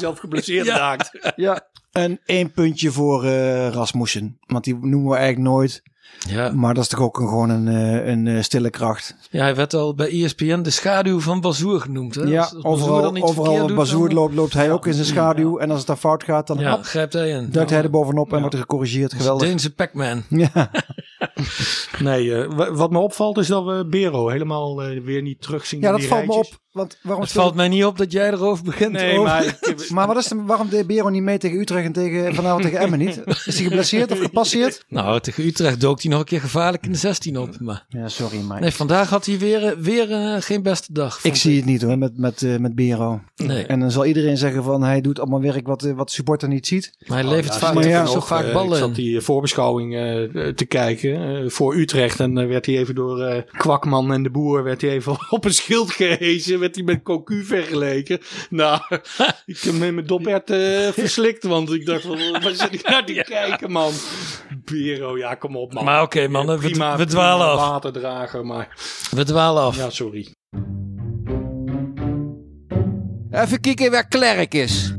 [0.00, 0.14] Ja.
[0.14, 0.76] geblesseerd Ja.
[0.76, 1.32] raakt.
[1.36, 1.68] Ja.
[1.90, 4.38] En één puntje voor eh, Rasmussen.
[4.46, 5.82] Want die noemen we eigenlijk nooit.
[6.28, 6.50] Ja.
[6.54, 9.16] Maar dat is toch ook een, gewoon een, eh, een eh, stille kracht.
[9.30, 12.14] ja, hij werd al bij ESPN de schaduw van Bazoer genoemd.
[12.14, 12.22] Hè?
[12.22, 14.92] Ja, Als- als Bazoer overal, dan iets overal doet, dan- loopt, loopt hij ook in
[14.94, 15.58] zijn schaduw.
[15.58, 17.48] En als het dan fout gaat, dan Ja, grijpt hij in.
[17.50, 19.12] duikt hij er bovenop en wordt er gecorrigeerd.
[19.14, 19.46] Geweldig.
[19.48, 20.22] Deense Pac-Man.
[20.28, 20.70] Ja.
[21.98, 25.66] Nee, eh, wa- wat me opvalt is dat we Bero helemaal eh, weer niet terug
[25.66, 26.46] zien ja, in dat die valt me op.
[26.72, 28.92] Want waarom Het valt mij niet op dat jij erover begint.
[28.92, 31.84] Nee, over- maar ik- Maar wat is de, waarom deed Bero niet mee tegen Utrecht
[31.86, 33.20] en tegen, vanavond tegen Emmen niet?
[33.26, 34.84] Is hij geblesseerd of gepasseerd?
[34.88, 37.60] Nou, tegen Utrecht dook hij nog een keer gevaarlijk in de 16 op.
[37.60, 41.18] Maar Ja, sorry, maar nee, vandaag had hij weer, eh, weer eh, geen beste dag.
[41.24, 43.20] ik zie het niet hoor, met, met, eh, met Bero.
[43.36, 46.48] Nee, En dan zal iedereen zeggen van hij doet allemaal werk wat, wat de supporter
[46.48, 46.92] niet ziet.
[47.06, 50.46] maar hij levert Ja, vaak, maar ja, nog, vaak ballen Ik zat die voorbeschouwing eh,
[50.48, 52.20] te kijken eh, voor Utrecht.
[52.20, 55.44] En dan werd hij even door eh, Kwakman en de Boer werd hij even op
[55.44, 56.59] een schild gehezen.
[56.60, 58.18] Werd hij met Cocu vergeleken.
[58.50, 58.80] Nou,
[59.46, 61.44] ik heb met mijn dopert eh verslikt.
[61.44, 63.92] Want ik dacht waar zit ik naar te kijken man.
[64.64, 65.84] Bero, ja kom op man.
[65.84, 67.68] Maar oké, mannen, we- Prima, we dwalen prima af.
[67.70, 68.68] waterdrager, maar
[69.10, 69.76] We dwalen af.
[69.76, 70.34] ja, sorry.
[73.30, 74.94] Even kijken waar Klerk is.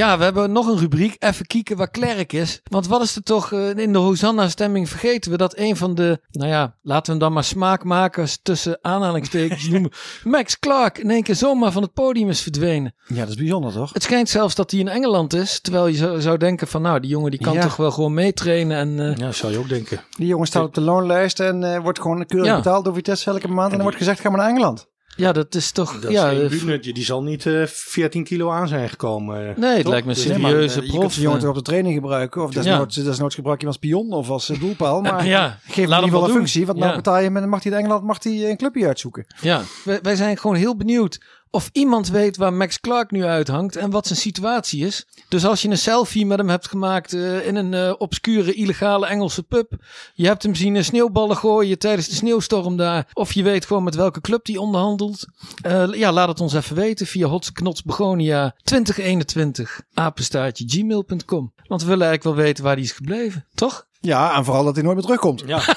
[0.00, 1.16] Ja, we hebben nog een rubriek.
[1.18, 2.60] Even kijken waar Klerk is.
[2.64, 6.20] Want wat is er toch eh, in de Hosanna-stemming vergeten we dat een van de,
[6.30, 9.90] nou ja, laten we hem dan maar smaakmakers tussen aanhalingstekens noemen.
[10.24, 12.94] Max Clark in één keer zomaar van het podium is verdwenen.
[13.06, 13.92] Ja, dat is bijzonder toch?
[13.92, 15.60] Het schijnt zelfs dat hij in Engeland is.
[15.60, 17.62] Terwijl je zou, zou denken van nou, die jongen die kan Ja.
[17.62, 18.76] toch wel gewoon meetrainen.
[18.76, 20.00] En, eh, Ja, zou je ook denken.
[20.16, 22.56] Die jongen staat op de loonlijst en eh, wordt gewoon keurig Ja.
[22.56, 23.66] betaald door Vitesse elke maand.
[23.68, 24.88] En dan wordt gezegd, ga maar naar Engeland.
[25.20, 26.00] Ja, dat is toch...
[26.00, 26.92] Dat ja, is eh, geen buurtje.
[26.92, 29.54] Die zal niet eh 14 kilo aan zijn gekomen.
[29.56, 29.90] nee, het Toch?
[29.92, 31.00] lijkt me een Dus- serieuze eh, je prof.
[31.00, 31.42] kunt die jongen eh.
[31.44, 32.42] toch op de training gebruiken.
[32.42, 35.00] Of desnoods, desnoods gebruik je hem als pion of als eh, doelpaal.
[35.00, 36.66] Maar ja, geef hem ieder geval een functie.
[36.66, 36.84] Want Ja.
[36.84, 39.26] nou betaal je hem en dan mag hij in Engeland mag hij een clubje uitzoeken.
[39.40, 43.76] Ja, wij, wij zijn gewoon heel benieuwd of iemand weet waar Max Clark nu uithangt
[43.76, 45.06] en wat zijn situatie is.
[45.28, 49.06] Dus als je een selfie met hem hebt gemaakt eh, in een eh, obscure illegale
[49.06, 49.72] Engelse pub,
[50.14, 53.82] je hebt hem zien eh, sneeuwballen gooien tijdens de sneeuwstorm daar, of je weet gewoon
[53.84, 55.26] met welke club die onderhandelt.
[55.62, 61.52] Eh, ja, laat het ons even weten via hotsknotsbegonia 2021 apenstaartje gmail.com.
[61.66, 63.88] Want we willen eigenlijk wel weten waar die is gebleven, toch?
[64.00, 65.42] Ja, en vooral dat hij nooit meer terugkomt.
[65.46, 65.62] Ja.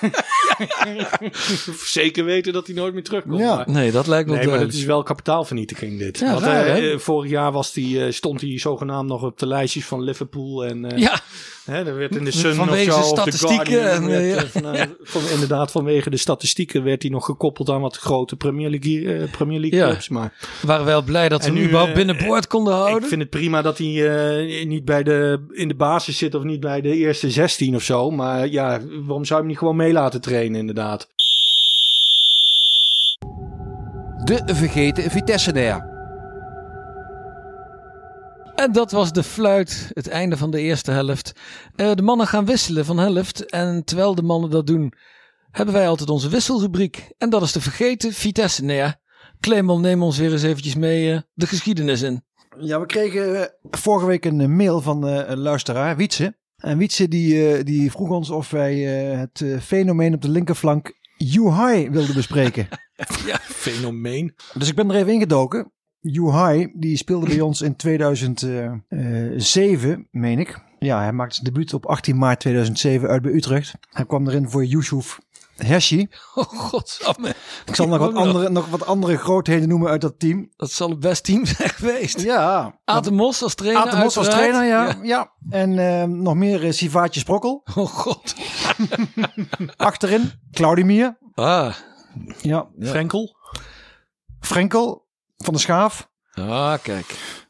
[1.84, 3.38] Zeker weten dat hij nooit meer terugkomt.
[3.38, 3.54] Ja.
[3.56, 4.72] maar- Nee, dat lijkt me Nee, maar dat duidelijk.
[4.78, 6.18] is wel kapitaalvernietiging dit.
[6.18, 6.90] Ja, Want, raar, eh, hè?
[6.92, 10.64] eh, vorig jaar was die, eh, stond hij zogenaamd nog op de lijstjes van Liverpool.
[10.64, 11.20] En eh, Ja,
[11.70, 14.40] hè, er werd in de Sun Vanwege of zo, of statistieken Guardian, en, werd, eh,
[14.40, 18.36] eh, van, eh, van- inderdaad, vanwege de statistieken werd hij nog gekoppeld aan wat grote
[18.36, 19.86] Premier League, eh, Premier League Ja.
[19.88, 20.08] clubs.
[20.08, 23.02] Maar we waren wel blij dat we En hem nu, überhaupt eh, binnenboord konden houden.
[23.02, 24.08] ik vind het prima dat hij
[24.58, 27.82] eh, niet bij de, in de basis zit of niet bij de eerste 16 of
[27.82, 28.10] zo.
[28.10, 31.08] Maar ja, waarom zou je hem niet gewoon mee laten trainen inderdaad?
[34.24, 35.96] De vergeten Vitesse-nair.
[38.58, 41.32] En dat was de fluit, het einde van de eerste helft.
[41.76, 43.46] Eh, de mannen gaan wisselen van helft.
[43.46, 44.92] En terwijl de mannen dat doen,
[45.50, 47.12] hebben wij altijd onze wisselrubriek.
[47.18, 48.64] En dat is de vergeten Vitesse.
[48.64, 49.00] Nou ja,
[49.40, 52.22] Clemon, neem ons weer eens eventjes mee eh, de geschiedenis in.
[52.60, 56.36] Ja, we kregen eh, vorige week een mail van eh, een luisteraar, Wietse.
[56.58, 58.74] En Wietse die, eh, die vroeg ons of wij
[59.10, 62.68] eh, het eh, fenomeen op de linkerflank Juhai wilden bespreken.
[63.42, 64.34] Fenomeen.
[64.54, 65.72] dus ik ben er even ingedoken.
[66.00, 70.66] Juhai, die speelde bij ons in 2007, meen ik.
[70.78, 73.74] Ja, hij maakte zijn debuut op 18 maart 2007 uit bij Utrecht.
[73.90, 75.18] Hij kwam erin voor Yusuf
[75.56, 76.08] Hershi.
[76.34, 77.34] Oh godsamme.
[77.66, 80.50] Ik zal nog wat, andere, nog wat andere grootheden noemen uit dat team.
[80.56, 82.20] Dat zal het best team zijn geweest.
[82.20, 84.96] Ja, Aten Mos als trainer Aten Mos als trainer, ja.
[85.02, 85.32] ja.
[85.50, 87.62] En eh, nog meer uh, Sivaatje Sprokkel.
[87.74, 88.34] Oh god.
[89.76, 91.18] Achterin Claudimir.
[91.34, 91.74] Ah.
[92.42, 92.68] Ja.
[92.80, 93.36] Frenkel.
[94.40, 95.07] Frenkel
[95.44, 96.08] van de Schaaf.
[96.32, 97.06] Ah, kijk.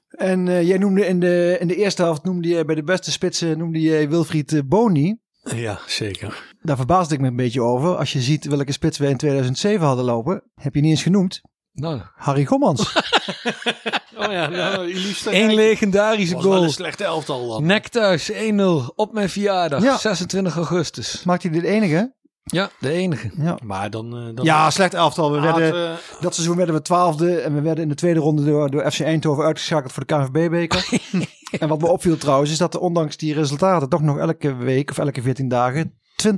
[0.08, 3.10] En eh, jij noemde in de, in de eerste helft, noemde je bij de beste
[3.10, 5.18] spitsen, noemde je Wilfried eh, Boni.
[5.42, 6.54] Ja, zeker.
[6.62, 7.96] Daar verbaasde ik me een beetje over.
[7.96, 11.40] Als je ziet welke spits we in 2007 hadden lopen, heb je niet eens genoemd.
[11.72, 12.92] Nou, Harry Gommans.
[14.18, 14.92] Oh ja, nou,
[15.30, 16.64] één legendarische was wel goal.
[16.64, 17.66] een slechte elftal dan.
[17.66, 18.36] Nek thuis, 1-0
[18.94, 19.96] op mijn verjaardag, Ja.
[19.98, 21.22] 26 augustus.
[21.24, 22.14] Maakt hij dit enige?
[22.50, 23.30] Ja, de enige.
[23.36, 23.58] Ja.
[23.64, 24.16] Maar dan...
[24.16, 25.32] eh, dan Ja, slecht elftal.
[25.32, 28.70] We werden, dat seizoen werden we twaalfde en we werden in de tweede ronde door,
[28.70, 30.88] door FC Eindhoven uitgeschakeld voor de KNVB-beker.
[31.60, 34.90] en wat me opviel trouwens is dat er ondanks die resultaten toch nog elke week
[34.90, 35.92] of elke 14 dagen
[36.26, 36.28] 20.000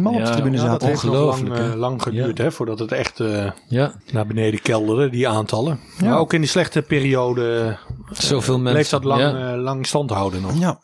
[0.00, 0.88] man op de Ja, tribune ja, dat zaten.
[0.88, 4.62] heeft nog Ongelooflijk, lang, eh, lang geduurd hè, voordat het echt eh, Ja, naar beneden
[4.62, 5.80] kelderde, die aantallen.
[5.98, 6.08] Ja.
[6.08, 7.76] Maar ook in de slechte periode
[8.10, 8.72] zoveel mensen.
[8.72, 9.56] bleef dat lang, Ja.
[9.56, 10.58] lang stand houden nog.
[10.58, 10.78] Ja,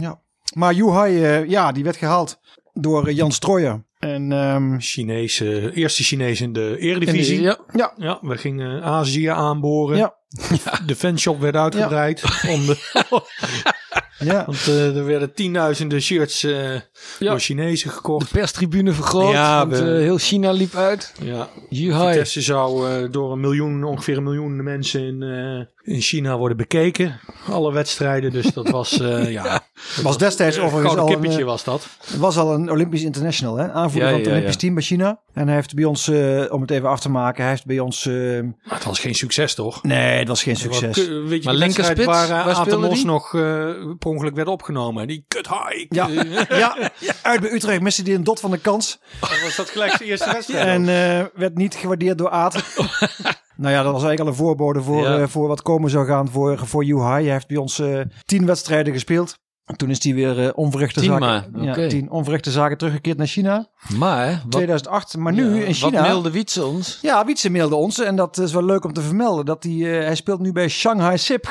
[0.00, 0.20] ja.
[0.54, 2.40] Maar Juhai, eh, ja, die werd gehaald
[2.72, 3.84] door Jan Strooijer.
[4.00, 7.40] En ehm, Chinese, eerste Chinees in de eredivisie.
[7.40, 9.96] Ja, ja, Ja, we gingen Azië aanboren.
[9.96, 10.14] Ja.
[10.86, 12.22] De fanshop werd uitgebreid.
[12.48, 12.76] Om de,
[14.20, 14.44] ja.
[14.46, 16.80] want eh, er werden tienduizenden shirts eh, Ja.
[17.18, 18.30] door Chinezen de gekocht.
[18.32, 21.14] perstribune vergroot, Ja, want we- eh, heel China liep uit.
[21.22, 22.12] Ja, Juhai.
[22.12, 26.56] Vitesse zou eh, door een miljoen, ongeveer een miljoen mensen in, eh, in China worden
[26.56, 27.20] bekeken.
[27.48, 29.60] Alle wedstrijden, dus dat was, eh ja,
[30.02, 31.86] Was destijds een overigens gouden al een, kippetje was dat.
[32.18, 33.70] was al een Olympisch international, hè?
[33.72, 34.60] aanvoerder Ja, van het ja, Olympisch ja.
[34.60, 35.20] team bij China.
[35.34, 37.78] En hij heeft bij ons, eh, om het even af te maken, hij heeft bij
[37.78, 38.06] ons...
[38.06, 39.82] eh, Maar het was geen succes, toch?
[39.82, 40.96] nee, het was geen succes.
[41.08, 42.44] weet je, Maar linkerspits, waar, waar
[43.04, 43.68] nog eh
[44.10, 45.06] ongeluk werd opgenomen.
[45.06, 45.84] Die kut high.
[45.88, 46.08] Ja,
[46.64, 46.90] ja,
[47.22, 49.00] uit bij Utrecht miste hij een dot van de kans.
[49.20, 50.66] was dat gelijk de eerste wedstrijd.
[50.66, 52.54] En eh, werd niet gewaardeerd door Aad.
[53.56, 55.18] nou ja, dat was eigenlijk al een voorbode voor, Ja.
[55.18, 57.24] eh, voor wat komen zou gaan voor, voor Juhai.
[57.24, 59.38] Hij heeft bij ons eh, tien wedstrijden gespeeld.
[59.70, 63.18] En toen is hij weer eh, onverrichte Tien zaken, maar, ja, tien onverrichte zaken teruggekeerd
[63.18, 63.68] naar China.
[63.96, 65.16] Maar, wat, 2008.
[65.16, 65.90] Maar nu ja, in China.
[65.90, 66.98] Wat mailde Wietse ons?
[67.02, 68.00] Ja, Wietse mailde ons.
[68.00, 69.44] En dat is wel leuk om te vermelden.
[69.44, 71.48] Dat hij, eh, hij speelt nu bij Shanghai Sip.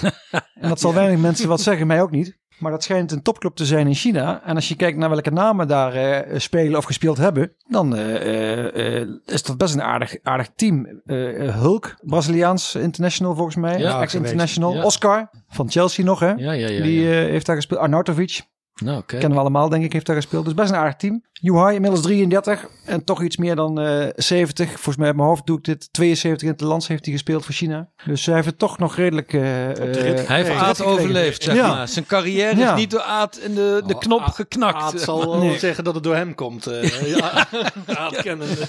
[0.60, 2.36] en dat zal weinig mensen wat zeggen, mij ook niet.
[2.58, 4.42] Maar dat schijnt een topclub te zijn in China.
[4.44, 9.00] En als je kijkt naar welke namen daar eh, spelen of gespeeld hebben, dan eh,
[9.00, 11.00] eh, is dat best een aardig, aardig team.
[11.04, 13.78] Hulk, Braziliaans international volgens mij.
[13.78, 14.74] Ja, Ex-international.
[14.74, 14.84] ja.
[14.84, 16.30] Oscar van Chelsea nog, hè?
[16.30, 16.82] Ja, ja, ja.
[16.82, 17.80] Die heeft daar gespeeld.
[17.80, 18.40] Arnautovic,
[18.84, 19.16] nou, oké.
[19.16, 20.44] kennen we allemaal, denk ik, heeft daar gespeeld.
[20.44, 21.22] Dus best een aardig team.
[21.32, 24.68] Juhai, inmiddels 33 en toch iets meer dan eh 70.
[24.70, 25.88] Volgens mij uit mijn hoofd doe ik dit.
[25.92, 27.88] 72 in het land heeft hij gespeeld voor China.
[28.04, 29.32] Dus hij heeft het toch nog redelijk...
[29.32, 31.68] eh, eh, Hij heeft eh, Aad overleefd, zeg Ja.
[31.74, 31.88] maar.
[31.88, 32.72] Zijn carrière Ja.
[32.72, 34.76] is niet door Aad in de, de Oh, knop Aad- geknakt.
[34.82, 35.58] Aad zal wel Nee.
[35.58, 36.66] zeggen dat het door hem komt.
[36.66, 37.46] eh, ja,
[37.86, 38.54] Aad kennende.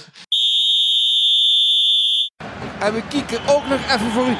[2.80, 4.36] En we kieken ook nog even voor u.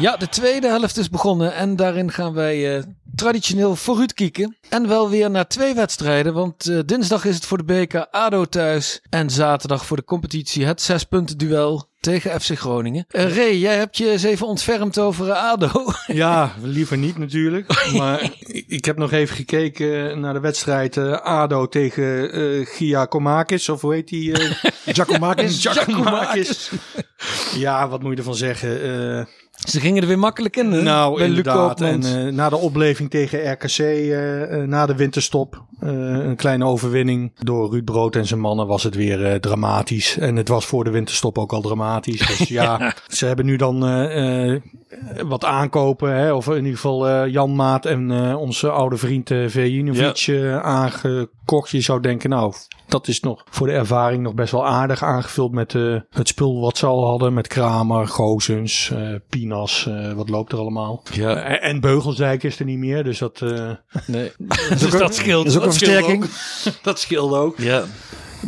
[0.00, 2.82] Ja, de tweede helft is begonnen en daarin gaan wij eh,
[3.16, 4.56] traditioneel vooruit kieken.
[4.68, 8.44] En wel weer naar twee wedstrijden, want eh, dinsdag is het voor de beker ADO
[8.44, 13.04] thuis en zaterdag voor de competitie het zespunten duel tegen FC Groningen.
[13.08, 15.84] Eh Ray, jij hebt je eens even ontfermd over eh, ADO.
[16.06, 17.92] Ja, liever niet natuurlijk.
[17.96, 23.68] Maar ik- heb nog even gekeken naar de wedstrijd ADO tegen eh Giacomakis.
[23.68, 24.32] Of hoe heet die?
[24.86, 25.66] Giacomakis.
[25.66, 26.70] Giacomakis.
[27.54, 28.70] Ja, wat moet je ervan zeggen?
[29.56, 30.82] Ze gingen er weer makkelijk in, hè?
[30.82, 31.80] nou, bij inderdaad.
[31.80, 37.32] En eh, na de opleving tegen RKC, eh, eh, na de winterstop, een kleine overwinning
[37.38, 40.18] door Ruud Brood en zijn mannen was het weer dramatisch.
[40.18, 42.26] En het was voor de winterstop ook al dramatisch.
[42.26, 43.78] Dus ja, ze hebben nu dan
[45.26, 46.16] wat aankopen.
[46.16, 50.28] Hè, of in ieder geval Jan Maat en onze oude vriend uh, Vejinovic
[50.62, 51.70] aangekocht.
[51.70, 52.54] Je zou denken, nou,
[52.88, 56.60] dat is nog voor de ervaring nog best wel aardig aangevuld met eh, het spul
[56.60, 57.34] wat ze al hadden.
[57.34, 61.02] Met Kramer, Gozens, eh, Pinas, eh, wat loopt er allemaal.
[61.12, 63.70] Ja, En, en Beugelsdijk is er niet meer, dus dat, eh,
[64.06, 64.32] nee.
[64.78, 65.44] dus dat scheelt.
[65.44, 66.24] Dat is ook een scheelt versterking.
[66.24, 66.72] ook.
[66.82, 67.58] dat scheelt ook.
[67.58, 67.84] Ja.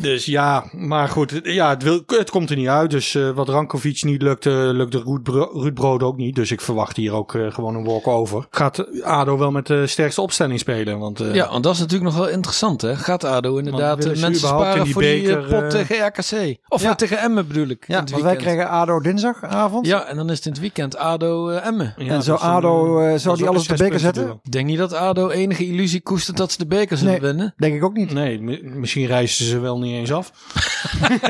[0.00, 2.90] Dus ja, maar goed, het- ja, het, wil, het komt er niet uit.
[2.90, 6.34] Dus eh, wat Rankovic niet lukte, lukte Ruud, Bro- Ruud Brood ook niet.
[6.34, 8.46] Dus ik verwacht hier ook eh, gewoon een walk-over.
[8.50, 10.98] Gaat ADO wel met de sterkste opstelling spelen?
[10.98, 12.96] Want eh, Ja, want dat is natuurlijk nog wel interessant, hè?
[12.96, 16.58] Gaat ADO inderdaad mensen sparen in die voor die beker, eh, pot tegen RKC?
[16.68, 16.94] Of Ja.
[16.94, 17.84] tegen Emmen bedoel ik.
[17.86, 19.86] Ja, want wij krijgen ADO dinsdagavond.
[19.86, 21.94] Ja, en dan is het in het weekend ADO Emmen.
[21.96, 24.40] ja, en zou een, ADO, zou is die alles een op de beker zetten?
[24.42, 27.20] Ik denk niet dat ADO enige illusie koestert dat ze de beker zullen Nee.
[27.22, 27.54] winnen.
[27.56, 28.12] Denk ik ook niet.
[28.12, 30.32] Nee, mi- misschien reizen ze wel niet eens af.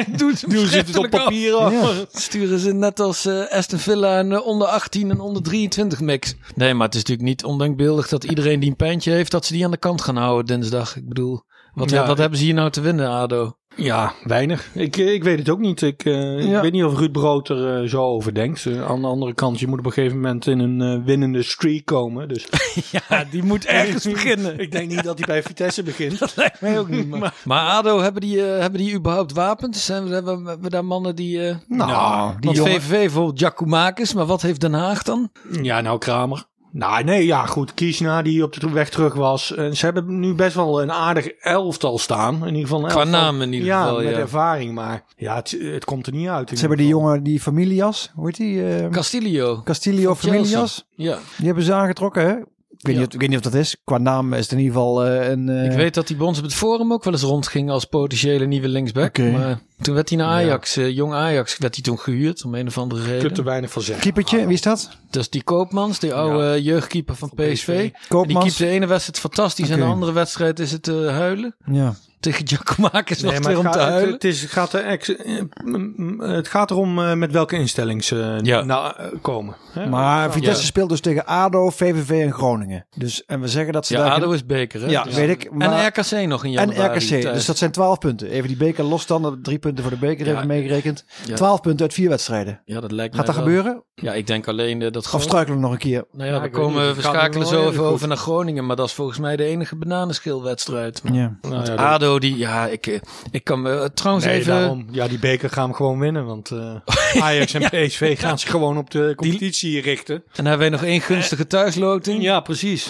[0.16, 1.72] Doen ze, Nu zit het op papier af.
[1.72, 2.04] Ja.
[2.12, 6.34] Sturen ze net als eh, Aston Villa een eh, onder 18 en onder 23 mix.
[6.54, 9.52] Nee, maar het is natuurlijk niet ondenkbeeldig dat iedereen die een pijntje heeft, dat ze
[9.52, 10.96] die aan de kant gaan houden dinsdag.
[10.96, 11.42] Ik bedoel,
[11.74, 12.06] wat, Ja.
[12.06, 13.56] wat hebben ze hier nou te winnen, ADO?
[13.80, 14.68] Ja, weinig.
[14.74, 15.82] Ik, eh, ik weet het ook niet.
[15.82, 16.56] Ik, eh, Ja.
[16.56, 18.66] ik weet niet of Ruud Brood er eh, zo over denkt.
[18.86, 22.28] Aan de andere kant, je moet op een gegeven moment in een winnende streak komen.
[22.28, 22.48] Dus
[23.08, 24.58] Ja, die moet ergens beginnen.
[24.58, 26.18] ik denk niet dat hij bij Vitesse begint.
[26.28, 27.08] Dat lijkt mij ook niet.
[27.08, 29.88] Maar, maar ADO, hebben die, hebben die überhaupt wapens?
[29.88, 31.48] Hebben, we- hebben we daar mannen die...
[31.48, 32.72] eh Nou, die want jongen...
[32.72, 35.30] VVV bijvoorbeeld Giacomakis, maar wat heeft Den Haag dan?
[35.62, 36.44] Ja, nou Kramer.
[36.72, 37.74] Nou, nee, ja, goed.
[37.74, 39.54] Kiesna die op de weg terug was.
[39.54, 42.34] En ze hebben nu best wel een aardig elftal staan.
[42.34, 44.18] In ieder geval een Qua naam in ieder ja, geval, met ja.
[44.18, 44.74] ervaring.
[44.74, 46.50] Maar ja, het, het komt er niet uit.
[46.50, 48.68] in Ze hebben die jongen, die Familias, hoe heet die?
[48.76, 49.62] eh, Castillo.
[49.64, 50.14] Chelsea.
[50.14, 50.86] Familias.
[50.94, 52.32] Ja, Die hebben ze aangetrokken, hè?
[52.78, 53.00] Ik weet, Ja.
[53.00, 53.76] niet, of- ik weet niet of dat is.
[53.84, 55.48] Qua naam is het in ieder geval eh, een...
[55.48, 57.84] eh, ik weet dat hij bij ons op het forum ook wel eens rondging als
[57.84, 59.06] potentiële nieuwe linksback.
[59.18, 59.30] Oké.
[59.30, 62.66] Maar toen werd hij naar Ajax, eh, jong Ajax, werd hij toen gehuurd om een
[62.66, 63.36] of andere Ik heb reden.
[63.38, 64.02] er weinig van zeggen.
[64.04, 64.88] Keepertje, wie is dat?
[65.10, 66.56] Dat is die Koopmans, die oude Ja.
[66.56, 67.52] jeugdkeeper van Van PSV.
[67.54, 67.80] PSV.
[67.80, 68.44] Die Koopmans.
[68.44, 71.54] keept de ene wedstrijd fantastisch en de andere wedstrijd is het eh, huilen.
[71.64, 71.94] Ja.
[72.20, 74.12] Tegen Giacomakis was Nee, het maar weer om het, te huilen.
[74.12, 77.56] het is, het, gaat er ex- eh, mm, mm, het gaat erom eh, met welke
[77.56, 78.62] instelling ze Ja.
[78.64, 79.56] nou, komen.
[79.72, 79.86] Hè?
[79.88, 80.66] Maar Vitesse Ja.
[80.66, 82.86] speelt dus tegen ADO, VVV en Groningen.
[82.96, 84.12] Dus, en we zeggen dat ze Ja, daar...
[84.12, 84.86] ADO is beker, hè?
[84.90, 85.44] Ja, Dus- weet ik.
[85.44, 86.98] En Maar, RKC nog in en januari.
[86.98, 87.20] RKC.
[87.22, 87.34] thuis.
[87.36, 88.28] Dus dat zijn 12 punten.
[88.28, 89.38] Even die beker los dan.
[89.42, 90.34] Drie punten voor de beker Ja.
[90.34, 91.04] even meegerekend.
[91.26, 91.34] Ja.
[91.34, 92.60] 12 punten uit vier wedstrijden.
[92.64, 93.44] Ja, dat lijkt Gaat dat wel.
[93.44, 93.82] gebeuren?
[93.94, 96.04] Ja, ik denk alleen eh, dat Of struikelen we nog een keer?
[96.12, 98.66] Nou ja, Ja, we, komen, we schakelen zo even over naar Groningen.
[98.66, 101.02] Maar dat is volgens mij de enige bananenschilwedstrijd.
[101.02, 101.38] Maar Ja.
[101.42, 103.00] Nou dat- ADO, die, ja, ik, eh,
[103.30, 104.52] ik kan me eh, trouwens Nee, even...
[104.52, 104.86] daarom.
[104.90, 106.24] Ja, die beker gaan we gewoon winnen.
[106.26, 106.74] Want eh,
[107.22, 110.14] Ajax en PSV gaan zich gewoon op de competitie richten.
[110.14, 112.22] En dan hebben wij nog één gunstige thuisloting.
[112.22, 112.88] Ja, precies.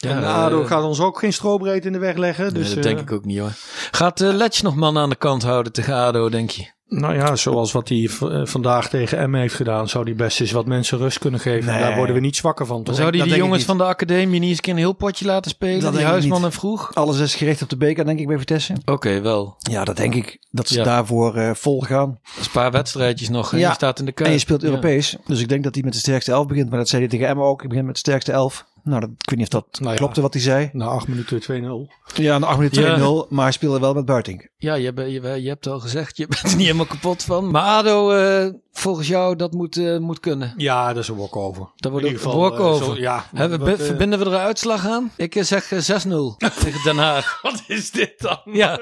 [0.00, 2.44] Ja, en eh, ADO gaat ons ook geen strobreed in de weg leggen.
[2.44, 3.52] Nee, Dus, dat denk eh, ik ook niet hoor.
[3.90, 6.76] Gaat uh, Letch nog mannen aan de kant houden tegen ADO, denk je?
[6.88, 8.08] Nou ja, zoals wat hij
[8.44, 11.72] vandaag tegen M heeft gedaan, zou hij best eens wat mensen rust kunnen geven.
[11.72, 11.82] Nee.
[11.82, 12.82] Daar worden we niet zwakker van.
[12.82, 12.94] Toch?
[12.94, 15.50] zou die die jongens van de academie niet eens een keer een heel potje laten
[15.50, 15.80] spelen?
[15.80, 16.94] Dat die Huisman en Vroeg?
[16.94, 18.74] Alles is gericht op de beker, denk ik, bij Vitesse.
[18.84, 19.56] Oké, wel.
[19.58, 20.38] Ja, dat denk ik.
[20.50, 20.84] Dat ze Ja.
[20.84, 22.18] daarvoor eh, vol gaan.
[22.22, 23.52] Dat is een paar wedstrijdjes nog.
[23.52, 23.68] En Ja.
[23.68, 24.28] je staat in de kuip.
[24.28, 24.68] En je speelt Ja.
[24.68, 25.16] Europees.
[25.26, 26.68] Dus ik denk dat hij met de sterkste elf begint.
[26.70, 27.62] Maar dat zei hij tegen Emma ook.
[27.62, 28.64] Ik begin met de sterkste elf.
[28.88, 29.98] Nou, dat, ik weet niet of dat Nou ja.
[29.98, 30.70] klopte wat hij zei.
[30.72, 31.92] Na acht minuten 2-0.
[32.14, 34.48] Ja, na 8 minuten 2-0, maar hij speelde wel met Buitink.
[34.56, 37.50] Ja, je, hebt- je, je hebt al gezegd, je bent er niet helemaal kapot van.
[37.50, 40.54] Maar ADO, eh, volgens jou, dat moet, eh, moet kunnen.
[40.56, 41.70] Ja, dat is een walkover.
[41.76, 42.86] Dat wordt In een ieder geval, eh, walkover.
[42.96, 45.10] zo- ja, we wat, eh, verbinden we er een uitslag aan?
[45.16, 47.38] Ik eh, zeg eh, 6-0 tegen Den Haag.
[47.42, 48.40] Wat is dit dan?
[48.44, 48.80] Ja,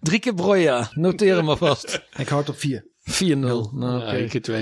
[0.00, 0.88] drie keer Broja.
[0.92, 1.90] Noteer hem maar vast.
[1.90, 2.20] 4-0.
[2.20, 2.56] Ik houd op
[3.04, 3.36] 4.
[3.36, 4.54] Nou, Ja, keer 2-0.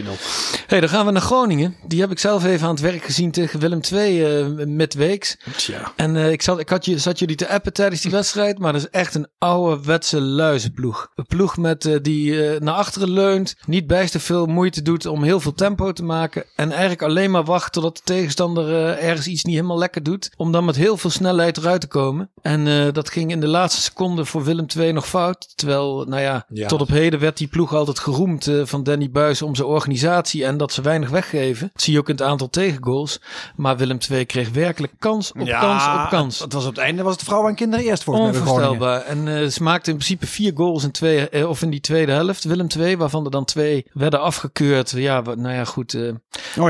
[0.66, 1.76] hey, dan gaan we naar Groningen.
[1.86, 5.36] Die heb ik zelf even aan het werk gezien tegen Willem II eh midweeks.
[5.56, 5.92] Tja.
[5.96, 8.72] En eh, ik, zat, ik had je, zat jullie te appen tijdens die wedstrijd, maar
[8.72, 11.08] dat is echt een ouderwetse luizenploeg.
[11.14, 15.40] Een ploeg met, eh, die naar achteren leunt, niet bijster veel moeite doet om heel
[15.40, 16.44] veel tempo te maken.
[16.56, 20.30] En eigenlijk alleen maar wacht totdat de tegenstander ergens iets niet helemaal lekker doet.
[20.36, 22.30] Om dan met heel veel snelheid eruit te komen.
[22.42, 25.52] En dat ging in de laatste seconde voor Willem II nog fout.
[25.56, 26.68] Terwijl, nou ja, Ja.
[26.68, 30.44] tot op heden werd die ploeg altijd geroemd eh, van Danny Buis om zijn organisatie
[30.44, 31.70] en dat ze weinig weggeven.
[31.72, 33.20] Dat zie je ook in het aantal tegengoals.
[33.56, 36.38] Maar Willem II kreeg werkelijk kans op kans op kans.
[36.38, 38.28] Het was op het einde was het vrouwen en kinderen eerst Groningen.
[38.28, 39.00] Onvoorstelbaar.
[39.02, 42.12] En eh, ze maakten in principe vier goals in, twee, eh, of in die tweede
[42.12, 42.44] helft.
[42.44, 44.90] Willem II, waarvan er dan twee werden afgekeurd.
[44.90, 45.94] Ja, nou ja, goed.
[45.94, 46.00] Oh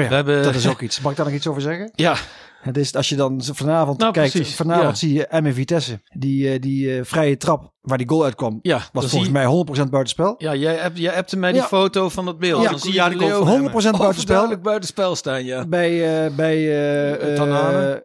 [0.01, 1.01] ja, We hebben- dat is ook iets.
[1.01, 1.90] Mag ik daar nog iets over zeggen?
[1.94, 2.16] ja,
[2.62, 4.94] Het is als je dan vanavond Nou, kijkt, precies, vanavond ja.
[4.94, 6.01] zie je Emme Vitesse.
[6.18, 8.81] Die, eh, die eh, vrije trap waar die goal uitkwam, ja.
[8.92, 10.35] was volgens mij 100% buitenspel.
[10.38, 11.66] Ja, jij hebt, jij hebt mij die Ja.
[11.66, 12.62] foto van dat beeld.
[12.62, 14.07] Ja, dan zie je ja, die komt 100% buitenspel.
[14.09, 15.66] overduidelijk buitenspel staan, ja.
[15.66, 16.64] Bij, eh, bij.